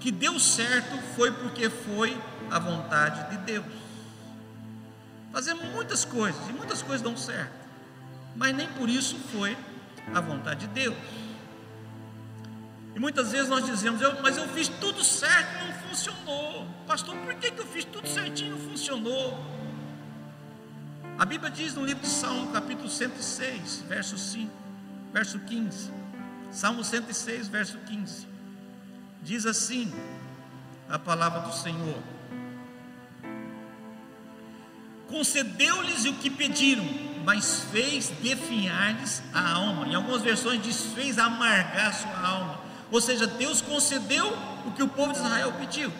[0.00, 2.16] que deu certo foi porque foi
[2.50, 3.66] a vontade de Deus.
[5.32, 7.52] Fazemos muitas coisas, e muitas coisas dão certo,
[8.34, 9.56] mas nem por isso foi
[10.14, 10.96] a vontade de Deus.
[12.96, 16.66] E muitas vezes nós dizemos, eu, mas eu fiz tudo certo e não funcionou.
[16.86, 19.38] Pastor, por que, que eu fiz tudo certinho e não funcionou?
[21.18, 24.50] A Bíblia diz no livro de Salmo, capítulo 106, verso 5,
[25.12, 25.92] verso 15.
[26.50, 28.26] Salmo 106, verso 15.
[29.22, 29.92] Diz assim
[30.88, 32.02] a palavra do Senhor:
[35.06, 36.86] Concedeu-lhes o que pediram,
[37.26, 39.86] mas fez definhar-lhes a alma.
[39.86, 42.65] Em algumas versões diz fez amargar sua alma.
[42.90, 44.26] Ou seja, Deus concedeu
[44.64, 45.92] o que o povo de Israel pediu,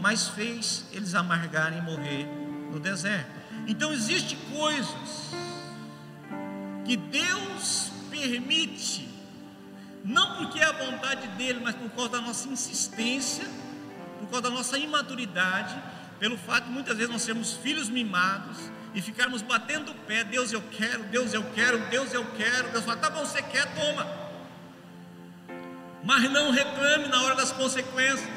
[0.00, 2.26] mas fez eles amargarem e morrer
[2.70, 3.30] no deserto.
[3.66, 5.30] Então existem coisas
[6.84, 9.08] que Deus permite,
[10.04, 13.48] não porque é a vontade dele, mas por causa da nossa insistência,
[14.20, 15.74] por causa da nossa imaturidade,
[16.18, 18.58] pelo fato de muitas vezes nós sermos filhos mimados
[18.94, 22.84] e ficarmos batendo o pé, Deus eu quero, Deus eu quero, Deus eu quero, Deus
[22.84, 24.23] fala, tá bom, você quer, toma.
[26.04, 28.28] Mas não reclame na hora das consequências,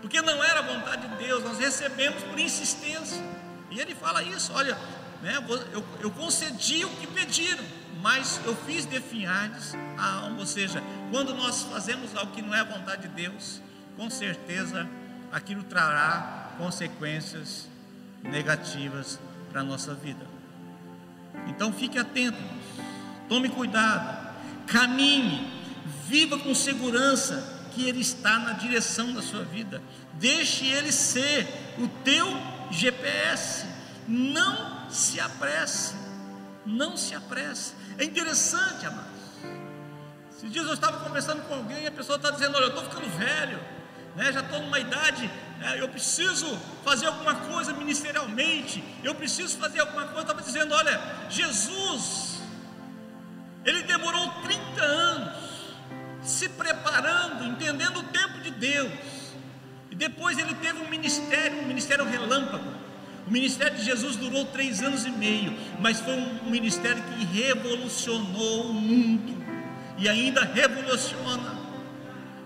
[0.00, 3.22] porque não era a vontade de Deus, nós recebemos por insistência.
[3.70, 4.78] E ele fala isso: olha,
[5.22, 5.42] né,
[5.72, 7.64] eu, eu concedi o que pediram,
[8.00, 10.38] mas eu fiz definhar-lhes a alma.
[10.38, 13.60] Ou seja, quando nós fazemos algo que não é a vontade de Deus,
[13.96, 14.88] com certeza
[15.32, 17.68] aquilo trará consequências
[18.22, 19.18] negativas
[19.50, 20.24] para a nossa vida.
[21.48, 22.38] Então fique atento,
[23.28, 24.34] tome cuidado,
[24.66, 25.63] caminhe,
[26.08, 27.42] viva com segurança
[27.72, 29.82] que Ele está na direção da sua vida,
[30.14, 31.46] deixe Ele ser
[31.78, 32.26] o teu
[32.70, 33.66] GPS.
[34.06, 35.94] Não se apresse,
[36.64, 37.72] não se apresse.
[37.98, 39.12] É interessante, amados.
[40.36, 42.84] Esses dias eu estava conversando com alguém e a pessoa está dizendo: Olha, eu estou
[42.84, 43.60] ficando velho,
[44.14, 45.30] né, já estou numa idade,
[45.62, 46.46] é, eu preciso
[46.84, 50.20] fazer alguma coisa ministerialmente, eu preciso fazer alguma coisa.
[50.20, 51.00] Estava dizendo: Olha,
[51.30, 52.40] Jesus,
[53.64, 55.43] ele demorou 30 anos
[56.24, 58.90] se preparando, entendendo o tempo de Deus
[59.94, 62.68] e depois ele teve um ministério, um ministério relâmpago,
[63.28, 68.70] O ministério de Jesus durou três anos e meio, mas foi um ministério que revolucionou
[68.70, 69.32] o mundo
[69.96, 71.54] e ainda revoluciona.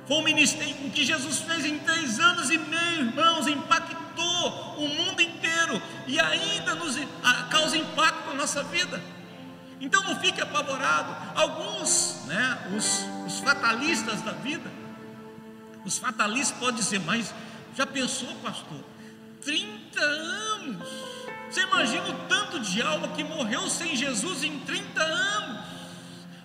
[0.06, 4.88] Foi um ministério o que Jesus fez em três anos e meio, irmãos, impactou o
[4.88, 6.96] mundo inteiro e ainda nos
[7.50, 9.00] causa impacto na nossa vida.
[9.80, 11.14] Então não fique apavorado.
[11.34, 14.70] Alguns, né, os, os fatalistas da vida,
[15.84, 17.32] os fatalistas podem dizer, mas
[17.74, 18.84] já pensou, pastor?
[19.42, 20.88] 30 anos.
[21.48, 25.68] Você imagina o tanto de alma que morreu sem Jesus em 30 anos.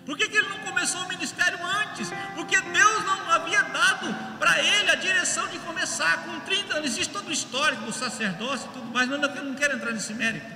[0.06, 2.10] Por que, que ele não começou o ministério antes?
[2.34, 6.90] Porque Deus não havia dado para ele a direção de começar com 30 anos.
[6.90, 10.12] Existe todo o histórico do sacerdócio e tudo mais, mas eu não quero entrar nesse
[10.12, 10.46] mérito.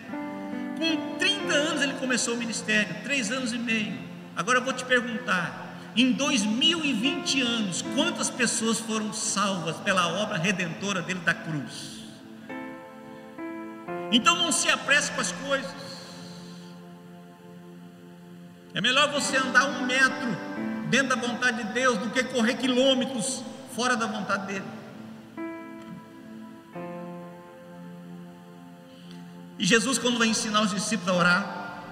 [0.78, 3.98] Com 30 anos ele começou o ministério, 3 anos e meio.
[4.36, 11.02] Agora eu vou te perguntar: em 2020 anos, quantas pessoas foram salvas pela obra redentora
[11.02, 11.98] dele da cruz?
[14.12, 15.88] Então não se apresse com as coisas.
[18.72, 20.28] É melhor você andar um metro
[20.88, 23.42] dentro da vontade de Deus do que correr quilômetros
[23.74, 24.64] fora da vontade dele.
[29.58, 31.82] E Jesus, quando vai ensinar os discípulos a orar,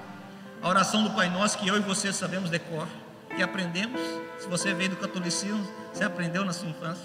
[0.62, 2.86] a oração do Pai Nosso, que eu e você sabemos decor,
[3.34, 4.00] que aprendemos,
[4.38, 7.04] se você veio do catolicismo, você aprendeu na sua infância.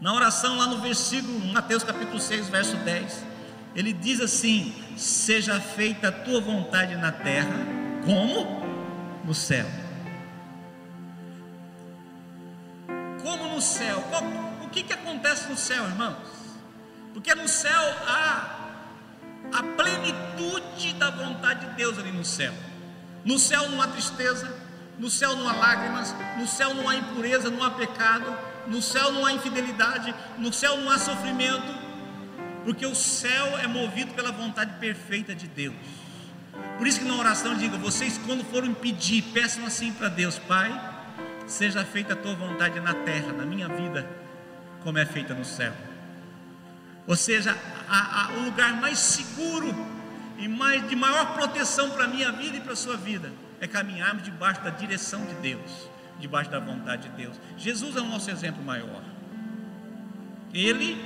[0.00, 3.24] Na oração, lá no versículo, Mateus capítulo 6, verso 10,
[3.74, 7.54] ele diz assim: Seja feita a tua vontade na terra,
[8.04, 8.62] como
[9.24, 9.66] no céu.
[13.22, 14.02] Como no céu?
[14.62, 16.16] O que, que acontece no céu, irmãos?
[17.14, 18.53] Porque no céu há
[19.52, 22.52] a plenitude da vontade de Deus ali no céu.
[23.24, 24.52] No céu não há tristeza,
[24.98, 28.26] no céu não há lágrimas, no céu não há impureza, não há pecado,
[28.66, 31.74] no céu não há infidelidade, no céu não há sofrimento,
[32.64, 35.74] porque o céu é movido pela vontade perfeita de Deus.
[36.78, 40.70] Por isso que na oração diga: vocês quando forem pedir, peçam assim para Deus, Pai,
[41.46, 44.08] seja feita a tua vontade na terra, na minha vida,
[44.82, 45.72] como é feita no céu.
[47.06, 47.56] Ou seja,
[47.88, 49.74] a, a, o lugar mais seguro
[50.38, 53.66] e mais, de maior proteção para a minha vida e para a sua vida é
[53.66, 57.36] caminharmos debaixo da direção de Deus debaixo da vontade de Deus.
[57.56, 59.02] Jesus é o nosso exemplo maior.
[60.52, 60.96] Ele,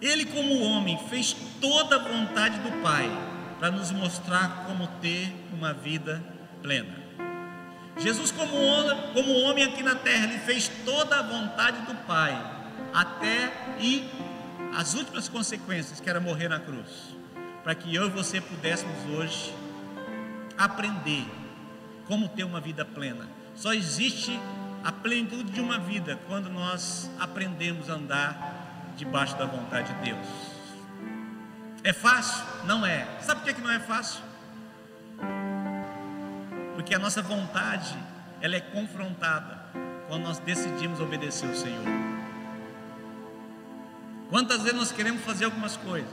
[0.00, 3.10] ele como homem, fez toda a vontade do Pai
[3.58, 6.22] para nos mostrar como ter uma vida
[6.62, 7.02] plena.
[7.96, 12.32] Jesus, como homem, como homem aqui na terra, ele fez toda a vontade do Pai,
[12.94, 14.08] até e
[14.72, 17.16] as últimas consequências, que era morrer na cruz,
[17.64, 19.52] para que eu e você pudéssemos hoje
[20.56, 21.26] aprender
[22.06, 23.28] como ter uma vida plena.
[23.56, 24.38] Só existe
[24.84, 30.26] a plenitude de uma vida quando nós aprendemos a andar debaixo da vontade de Deus.
[31.82, 32.44] É fácil?
[32.64, 33.06] Não é.
[33.20, 34.22] Sabe por que não é fácil?
[36.74, 37.96] Porque a nossa vontade
[38.40, 39.58] ela é confrontada
[40.08, 42.13] quando nós decidimos obedecer o Senhor.
[44.34, 46.10] Quantas vezes nós queremos fazer algumas coisas,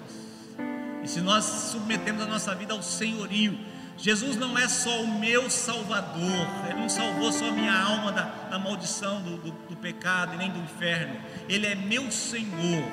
[1.03, 3.57] e se nós submetemos a nossa vida ao senhorio,
[3.97, 8.26] Jesus não é só o meu Salvador, Ele não salvou só a minha alma da,
[8.51, 11.19] da maldição do, do, do pecado e nem do inferno,
[11.49, 12.84] Ele é meu Senhor.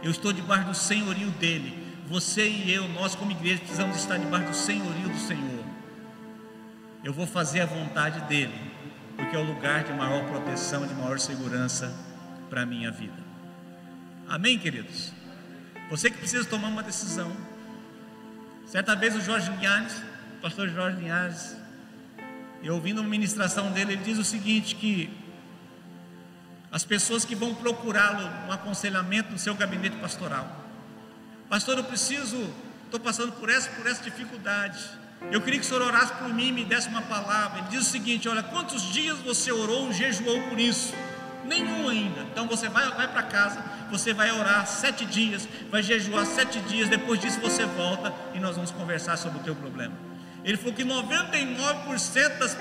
[0.00, 1.76] Eu estou debaixo do senhorio dele.
[2.06, 5.64] Você e eu, nós como igreja, precisamos estar debaixo do senhorio do Senhor.
[7.02, 8.54] Eu vou fazer a vontade dele,
[9.16, 11.92] porque é o lugar de maior proteção, de maior segurança
[12.48, 13.23] para a minha vida.
[14.28, 15.12] Amém, queridos?
[15.90, 17.30] Você que precisa tomar uma decisão.
[18.66, 19.92] Certa vez o Jorge Linhares,
[20.38, 21.54] o pastor Jorge Linhares,
[22.62, 25.10] eu ouvindo uma ministração dele, ele diz o seguinte: que
[26.72, 30.64] as pessoas que vão procurá-lo um aconselhamento no seu gabinete pastoral,
[31.48, 32.50] pastor, eu preciso,
[32.86, 34.82] estou passando por essa, por essa dificuldade.
[35.30, 37.58] Eu queria que o senhor orasse por mim e me desse uma palavra.
[37.58, 40.94] Ele diz o seguinte: olha, quantos dias você orou, jejuou por isso?
[41.44, 42.22] Nenhum ainda.
[42.22, 46.88] Então você vai, vai para casa, você vai orar sete dias, vai jejuar sete dias,
[46.88, 49.94] depois disso você volta e nós vamos conversar sobre o teu problema.
[50.44, 52.56] Ele falou que 99% das,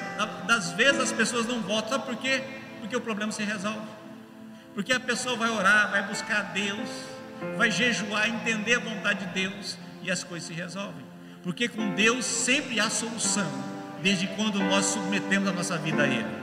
[0.47, 2.41] das vezes as pessoas não voltam, sabe por quê?
[2.79, 3.87] Porque o problema se resolve.
[4.73, 6.89] Porque a pessoa vai orar, vai buscar Deus,
[7.57, 11.05] vai jejuar, entender a vontade de Deus e as coisas se resolvem.
[11.43, 13.47] Porque com Deus sempre há solução,
[14.01, 16.42] desde quando nós submetemos a nossa vida a Ele.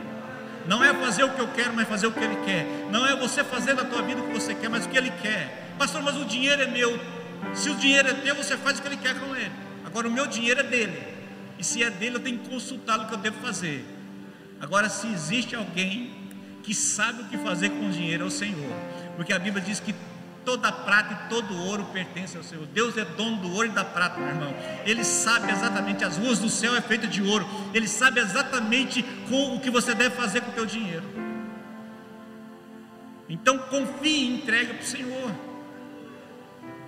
[0.70, 2.64] Não é fazer o que eu quero, mas fazer o que Ele quer.
[2.92, 5.10] Não é você fazer na tua vida o que você quer, mas o que Ele
[5.20, 5.74] quer.
[5.76, 6.96] Pastor, mas o dinheiro é meu.
[7.52, 9.50] Se o dinheiro é teu, você faz o que Ele quer com ele.
[9.84, 10.96] Agora, o meu dinheiro é dele.
[11.58, 13.84] E se é dele, eu tenho que consultá-lo o que eu devo fazer.
[14.60, 16.14] Agora, se existe alguém
[16.62, 18.72] que sabe o que fazer com o dinheiro é o Senhor,
[19.16, 19.92] porque a Bíblia diz que
[20.44, 22.66] toda prata e todo ouro pertence ao Senhor.
[22.66, 24.54] Deus é dono do ouro e da prata, meu irmão.
[24.84, 27.46] Ele sabe exatamente, as ruas do céu é feita de ouro.
[27.72, 31.04] Ele sabe exatamente com o que você deve fazer com o teu dinheiro.
[33.28, 35.30] Então confie e entrega para o Senhor.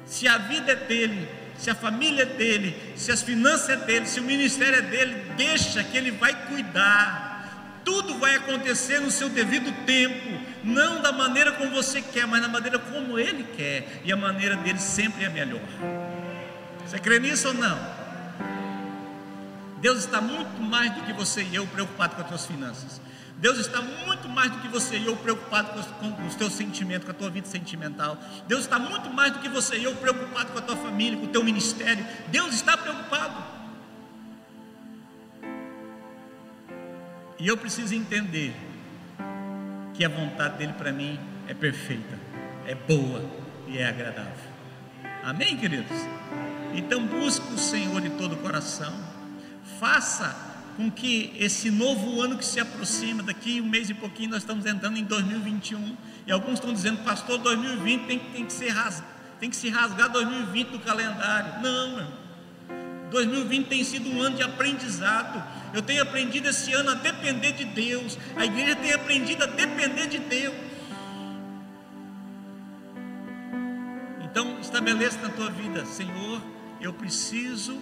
[0.04, 4.06] Se a vida é dele, se a família é dele, se as finanças é dele,
[4.06, 7.31] se o ministério é dele, deixa que ele vai cuidar.
[7.84, 12.48] Tudo vai acontecer no seu devido tempo, não da maneira como você quer, mas na
[12.48, 15.60] maneira como ele quer, e a maneira dele sempre é melhor.
[16.86, 17.78] Você crê nisso ou não?
[19.80, 23.00] Deus está muito mais do que você e eu preocupado com as suas finanças.
[23.38, 27.10] Deus está muito mais do que você e eu preocupado com os teus sentimentos, com
[27.10, 28.16] a tua vida sentimental.
[28.46, 31.24] Deus está muito mais do que você e eu preocupado com a tua família, com
[31.24, 32.06] o teu ministério.
[32.28, 33.51] Deus está preocupado.
[37.42, 38.54] E eu preciso entender
[39.94, 41.18] que a vontade dele para mim
[41.48, 42.16] é perfeita,
[42.64, 43.20] é boa
[43.66, 44.48] e é agradável.
[45.24, 45.90] Amém, queridos?
[46.72, 48.94] Então busque o Senhor de todo o coração.
[49.80, 50.36] Faça
[50.76, 54.64] com que esse novo ano que se aproxima, daqui um mês e pouquinho, nós estamos
[54.64, 58.72] entrando em 2021, e alguns estão dizendo, pastor, 2020 tem, tem, que, ser
[59.40, 61.60] tem que se rasgar 2020 do calendário.
[61.60, 62.21] Não, irmão.
[63.12, 65.42] 2020 tem sido um ano de aprendizado.
[65.72, 68.18] Eu tenho aprendido esse ano a depender de Deus.
[68.34, 70.54] A igreja tem aprendido a depender de Deus.
[74.24, 76.42] Então, estabeleça na tua vida, Senhor,
[76.80, 77.78] eu preciso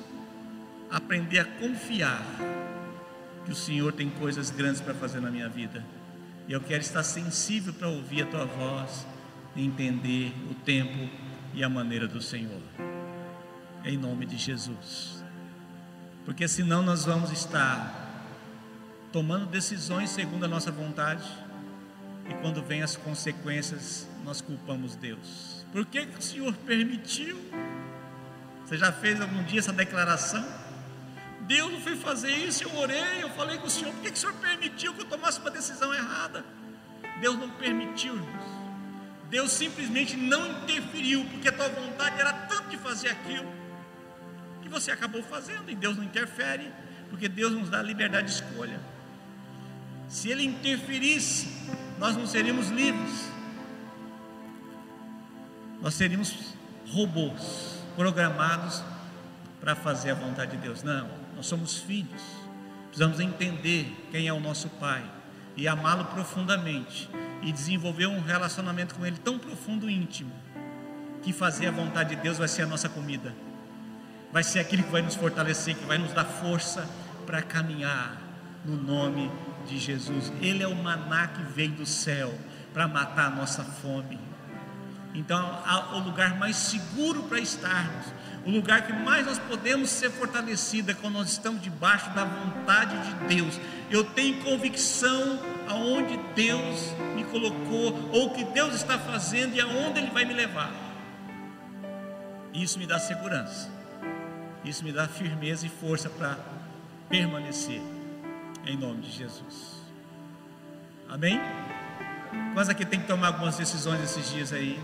[0.91, 2.23] aprender a confiar
[3.45, 5.85] que o Senhor tem coisas grandes para fazer na minha vida.
[6.49, 9.07] E eu quero estar sensível para ouvir a tua voz
[9.55, 11.09] e entender o tempo
[11.55, 12.61] e a maneira do Senhor.
[13.85, 15.20] Em nome de Jesus.
[16.25, 17.97] Porque senão nós vamos estar
[19.13, 21.25] tomando decisões segundo a nossa vontade
[22.29, 25.67] e quando vem as consequências, nós culpamos Deus.
[25.73, 27.37] Por que, que o Senhor permitiu?
[28.65, 30.45] Você já fez algum dia essa declaração?
[31.41, 34.17] Deus não foi fazer isso, eu orei, eu falei com o Senhor, por que, que
[34.17, 36.45] o Senhor permitiu que eu tomasse uma decisão errada?
[37.21, 38.61] Deus não permitiu, irmãos.
[39.29, 43.49] Deus simplesmente não interferiu, porque a tua vontade era tanto de fazer aquilo,
[44.71, 46.73] que você acabou fazendo, e Deus não interfere,
[47.11, 48.81] porque Deus nos dá liberdade de escolha.
[50.09, 51.49] Se Ele interferisse,
[51.99, 53.29] nós não seríamos livres,
[55.83, 56.55] nós seríamos
[56.89, 58.83] robôs programados
[59.61, 60.85] para fazer a vontade de Deus.
[60.85, 62.23] Não, nós somos filhos,
[62.87, 65.03] precisamos entender quem é o nosso Pai
[65.57, 67.11] e amá-lo profundamente
[67.43, 70.33] e desenvolver um relacionamento com Ele tão profundo e íntimo
[71.23, 73.35] que fazer a vontade de Deus vai ser a nossa comida,
[74.33, 76.89] vai ser aquilo que vai nos fortalecer, que vai nos dar força
[77.27, 78.21] para caminhar
[78.65, 79.31] no nome
[79.67, 80.33] de Jesus.
[80.41, 82.33] Ele é o maná que veio do céu
[82.73, 84.19] para matar a nossa fome.
[85.15, 85.63] Então,
[85.95, 88.07] o lugar mais seguro para estarmos
[88.45, 92.97] o lugar que mais nós podemos ser fortalecidos é quando nós estamos debaixo da vontade
[92.99, 93.61] de Deus.
[93.91, 99.99] Eu tenho convicção aonde Deus me colocou, ou o que Deus está fazendo e aonde
[99.99, 100.73] Ele vai me levar.
[102.55, 103.69] Isso me dá segurança,
[104.65, 106.39] isso me dá firmeza e força para
[107.09, 107.81] permanecer,
[108.67, 109.81] em nome de Jesus.
[111.09, 111.41] Amém?
[112.55, 114.79] Quase aqui tem que tomar algumas decisões esses dias aí.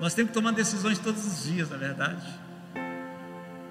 [0.00, 2.26] Nós temos que tomar decisões todos os dias, na é verdade.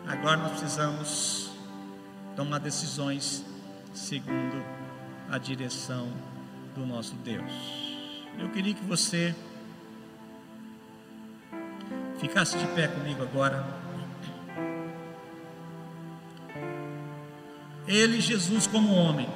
[0.08, 1.52] Agora nós precisamos
[2.36, 3.44] tomar decisões
[3.94, 4.64] segundo
[5.30, 6.12] a direção
[6.76, 7.52] do nosso Deus.
[8.38, 9.34] Eu queria que você
[12.28, 13.64] ficasse de pé comigo agora.
[17.88, 19.30] Ele, Jesus, como homem,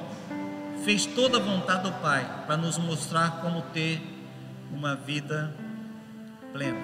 [0.84, 4.02] fez toda a vontade do Pai para nos mostrar como ter
[4.72, 5.54] uma vida
[6.52, 6.80] plena.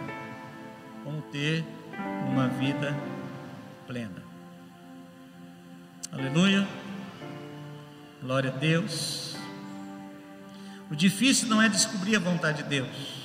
[1.03, 1.65] Como ter
[2.31, 2.97] uma vida
[3.87, 4.23] plena.
[6.13, 6.69] Aleluia.
[8.23, 9.37] Glória a Deus.
[10.89, 13.16] O difícil não é descobrir a vontade de Deus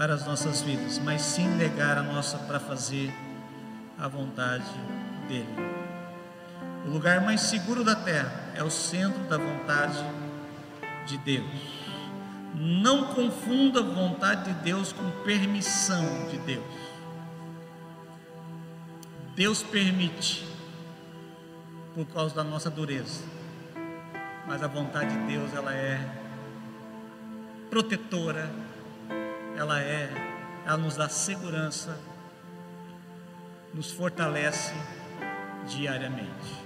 [0.00, 3.12] para as nossas vidas, mas sim negar a nossa para fazer
[3.98, 4.64] a vontade
[5.28, 5.54] dele.
[6.86, 10.02] O lugar mais seguro da terra é o centro da vontade
[11.04, 11.44] de Deus.
[12.54, 16.64] Não confunda vontade de Deus com permissão de Deus.
[19.36, 20.48] Deus permite
[21.94, 23.22] por causa da nossa dureza.
[24.46, 26.00] Mas a vontade de Deus, ela é
[27.68, 28.50] protetora,
[29.60, 30.08] ela é,
[30.64, 31.94] ela nos dá segurança,
[33.74, 34.72] nos fortalece
[35.68, 36.64] diariamente.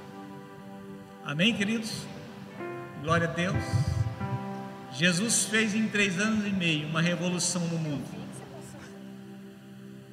[1.25, 2.07] Amém, queridos?
[3.03, 3.65] Glória a Deus.
[4.93, 8.07] Jesus fez em três anos e meio uma revolução no mundo.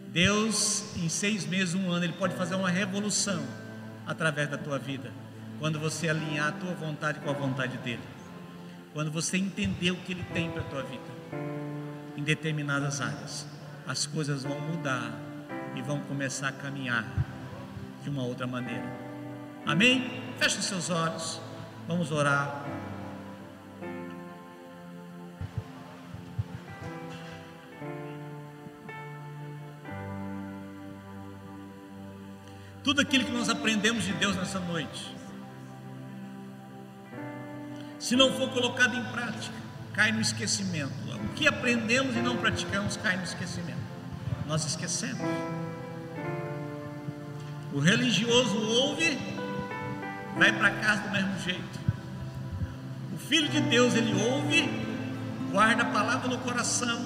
[0.08, 3.46] Deus, em seis meses, um ano, Ele pode fazer uma revolução
[4.08, 5.12] através da tua vida.
[5.60, 8.02] Quando você alinhar a tua vontade com a vontade dEle.
[8.92, 11.71] Quando você entender o que Ele tem para a tua vida.
[12.22, 13.48] Em determinadas áreas.
[13.88, 15.12] As coisas vão mudar
[15.76, 17.04] e vão começar a caminhar
[18.04, 18.86] de uma outra maneira.
[19.66, 20.22] Amém?
[20.38, 21.42] Feche os seus olhos.
[21.88, 22.64] Vamos orar.
[32.84, 35.16] Tudo aquilo que nós aprendemos de Deus nessa noite,
[37.98, 40.92] se não for colocado em prática, cai no esquecimento.
[41.08, 43.80] O que aprendemos e não praticamos cai no esquecimento.
[44.48, 45.22] Nós esquecemos.
[47.74, 49.18] O religioso ouve,
[50.38, 51.80] vai para casa do mesmo jeito.
[53.14, 54.70] O filho de Deus, ele ouve,
[55.52, 57.00] guarda a palavra no coração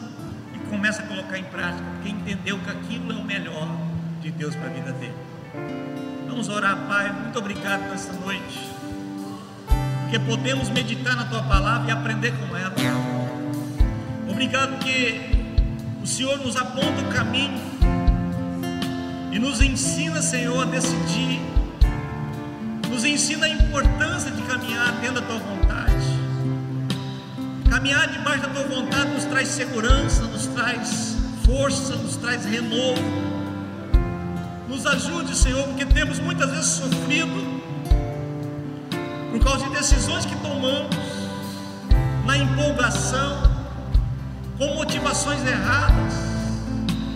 [0.55, 3.67] e começa a colocar em prática, porque entendeu que aquilo é o melhor
[4.21, 5.13] de Deus para a vida dele.
[6.27, 7.11] Vamos orar, Pai.
[7.11, 8.84] Muito obrigado nesta noite.
[10.15, 12.73] Porque podemos meditar na tua palavra e aprender com ela.
[14.29, 15.19] Obrigado que
[16.01, 17.59] o Senhor nos aponta o caminho
[19.33, 21.41] e nos ensina, Senhor, a decidir.
[22.89, 26.05] Nos ensina a importância de caminhar dentro da tua vontade.
[27.69, 33.03] Caminhar debaixo da tua vontade nos traz segurança, nos traz força, nos traz renovo.
[34.69, 37.44] Nos ajude, Senhor, porque temos muitas vezes sofrido
[39.45, 40.95] causa de decisões que tomamos
[42.25, 43.43] na empolgação,
[44.57, 46.13] com motivações erradas.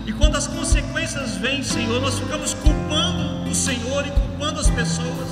[0.05, 5.27] E quando as consequências vêm, Senhor, nós ficamos culpando o Senhor e culpando as pessoas.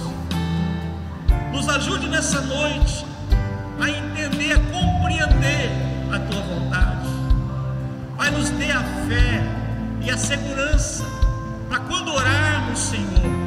[1.54, 3.06] Nos ajude nessa noite
[3.80, 5.70] a entender, a compreender
[6.12, 7.08] a tua vontade.
[8.18, 9.44] Pai, nos dê a fé
[10.02, 11.06] e a segurança
[11.70, 13.47] para quando orarmos, Senhor,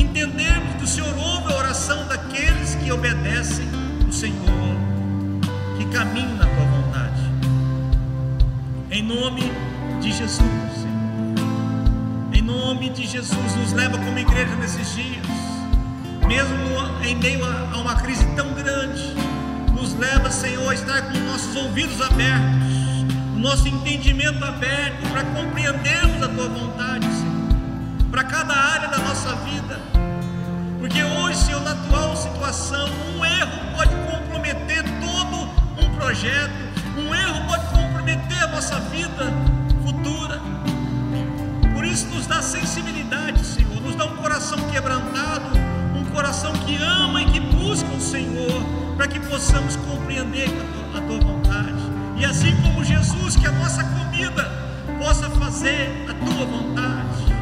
[0.00, 3.66] entendermos que o Senhor ouve a oração daqueles que obedecem
[4.08, 4.76] o Senhor,
[5.78, 7.22] que caminham na tua vontade.
[8.90, 9.42] Em nome
[10.00, 10.86] de Jesus,
[12.32, 15.26] Em nome de Jesus, nos leva como igreja nesses dias,
[16.26, 16.56] mesmo
[17.04, 19.14] em meio a uma crise tão grande,
[19.72, 22.66] nos leva, Senhor, a estar com nossos ouvidos abertos,
[23.34, 27.05] o nosso entendimento aberto para compreendermos a tua vontade, Senhor,
[28.16, 29.78] para cada área da nossa vida.
[30.78, 35.50] Porque hoje, Senhor, na atual situação, um erro pode comprometer todo
[35.84, 36.50] um projeto,
[36.96, 39.30] um erro pode comprometer a nossa vida
[39.84, 40.40] futura.
[41.74, 45.50] Por isso, nos dá sensibilidade, Senhor, nos dá um coração quebrantado,
[45.94, 48.64] um coração que ama e que busca o Senhor,
[48.96, 50.48] para que possamos compreender
[50.96, 51.82] a tua vontade.
[52.16, 54.50] E assim como Jesus, que a nossa comida
[54.98, 57.35] possa fazer a tua vontade.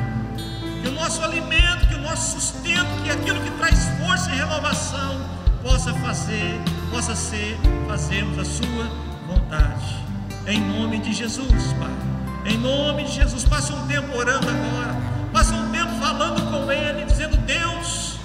[0.85, 5.19] Que o nosso alimento, que o nosso sustento, que aquilo que traz força e renovação,
[5.63, 6.61] possa fazer,
[6.91, 7.59] possa ser,
[7.89, 8.85] fazermos a sua
[9.27, 10.05] vontade.
[10.47, 12.53] Em nome de Jesus, Pai.
[12.53, 14.95] Em nome de Jesus, passa um tempo orando agora.
[15.33, 18.19] Passa um tempo falando com Ele, dizendo: Deus,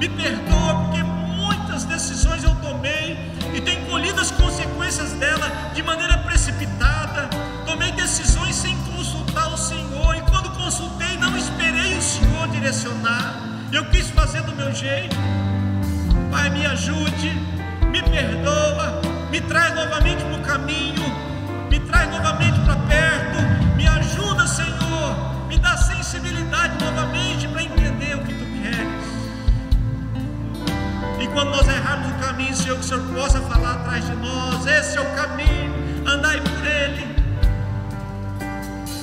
[0.00, 6.18] me perdoa, porque muitas decisões eu tomei e tenho colhido as consequências dela de maneira
[6.18, 7.30] precipitada.
[7.64, 11.09] Tomei decisões sem consultar o Senhor, e quando consultei,
[12.60, 13.34] direcionar.
[13.72, 15.16] Eu quis fazer do meu jeito.
[16.30, 17.30] Pai, me ajude,
[17.90, 19.00] me perdoa,
[19.30, 21.30] me traz novamente para o caminho
[21.70, 23.38] me traz novamente para perto,
[23.76, 29.04] me ajuda, Senhor, me dá sensibilidade novamente para entender o que tu queres.
[31.20, 34.66] E quando nós errarmos o caminho, Senhor, que o Senhor possa falar atrás de nós:
[34.66, 35.72] esse é o caminho,
[36.04, 37.08] andai por ele.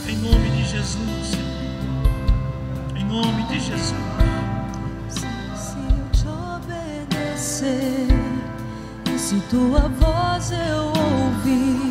[0.09, 1.46] Em nome de Jesus, Senhor.
[3.17, 3.95] Nome de Jesus.
[5.09, 5.25] Se
[5.75, 8.07] eu te obedecer,
[9.11, 11.87] e se tua voz eu ouvir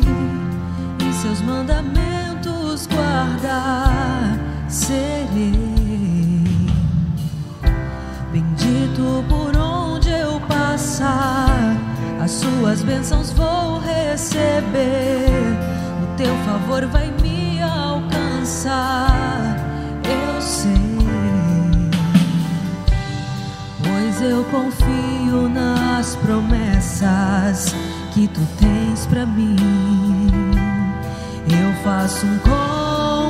[1.21, 5.51] seus mandamentos guardar, serei
[8.31, 11.75] bendito por onde eu passar.
[12.21, 15.27] As suas bênçãos vou receber,
[16.01, 19.56] o teu favor vai me alcançar.
[24.17, 27.75] Pois eu confio nas promessas
[28.13, 29.55] que tu tens para mim.
[31.47, 32.39] Eu faço um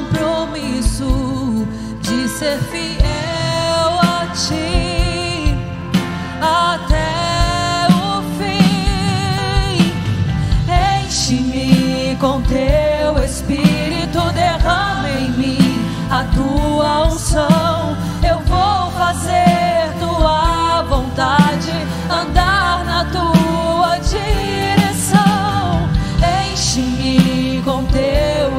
[0.09, 1.05] compromisso
[2.01, 3.26] de ser fiel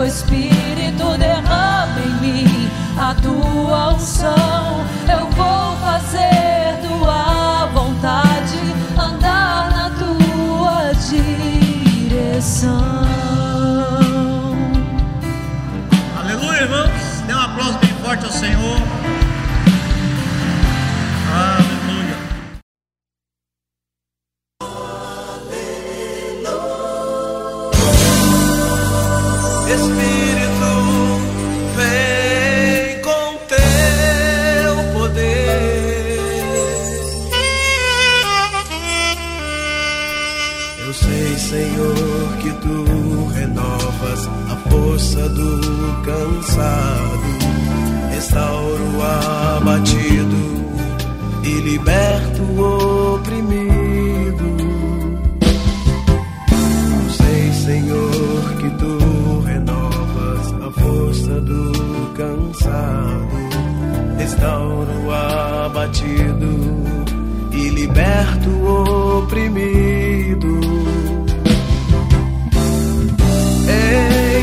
[0.09, 4.83] Espírito derrama em mim a tua unção.
[5.07, 8.59] Eu vou fazer tua vontade,
[8.99, 10.95] andar na tua
[12.09, 12.73] direção.
[16.19, 17.23] Aleluia, irmãos.
[17.27, 18.88] Dê um aplauso bem forte ao Senhor.
[64.39, 66.47] restauro o abatido
[67.53, 70.61] e liberto o oprimido.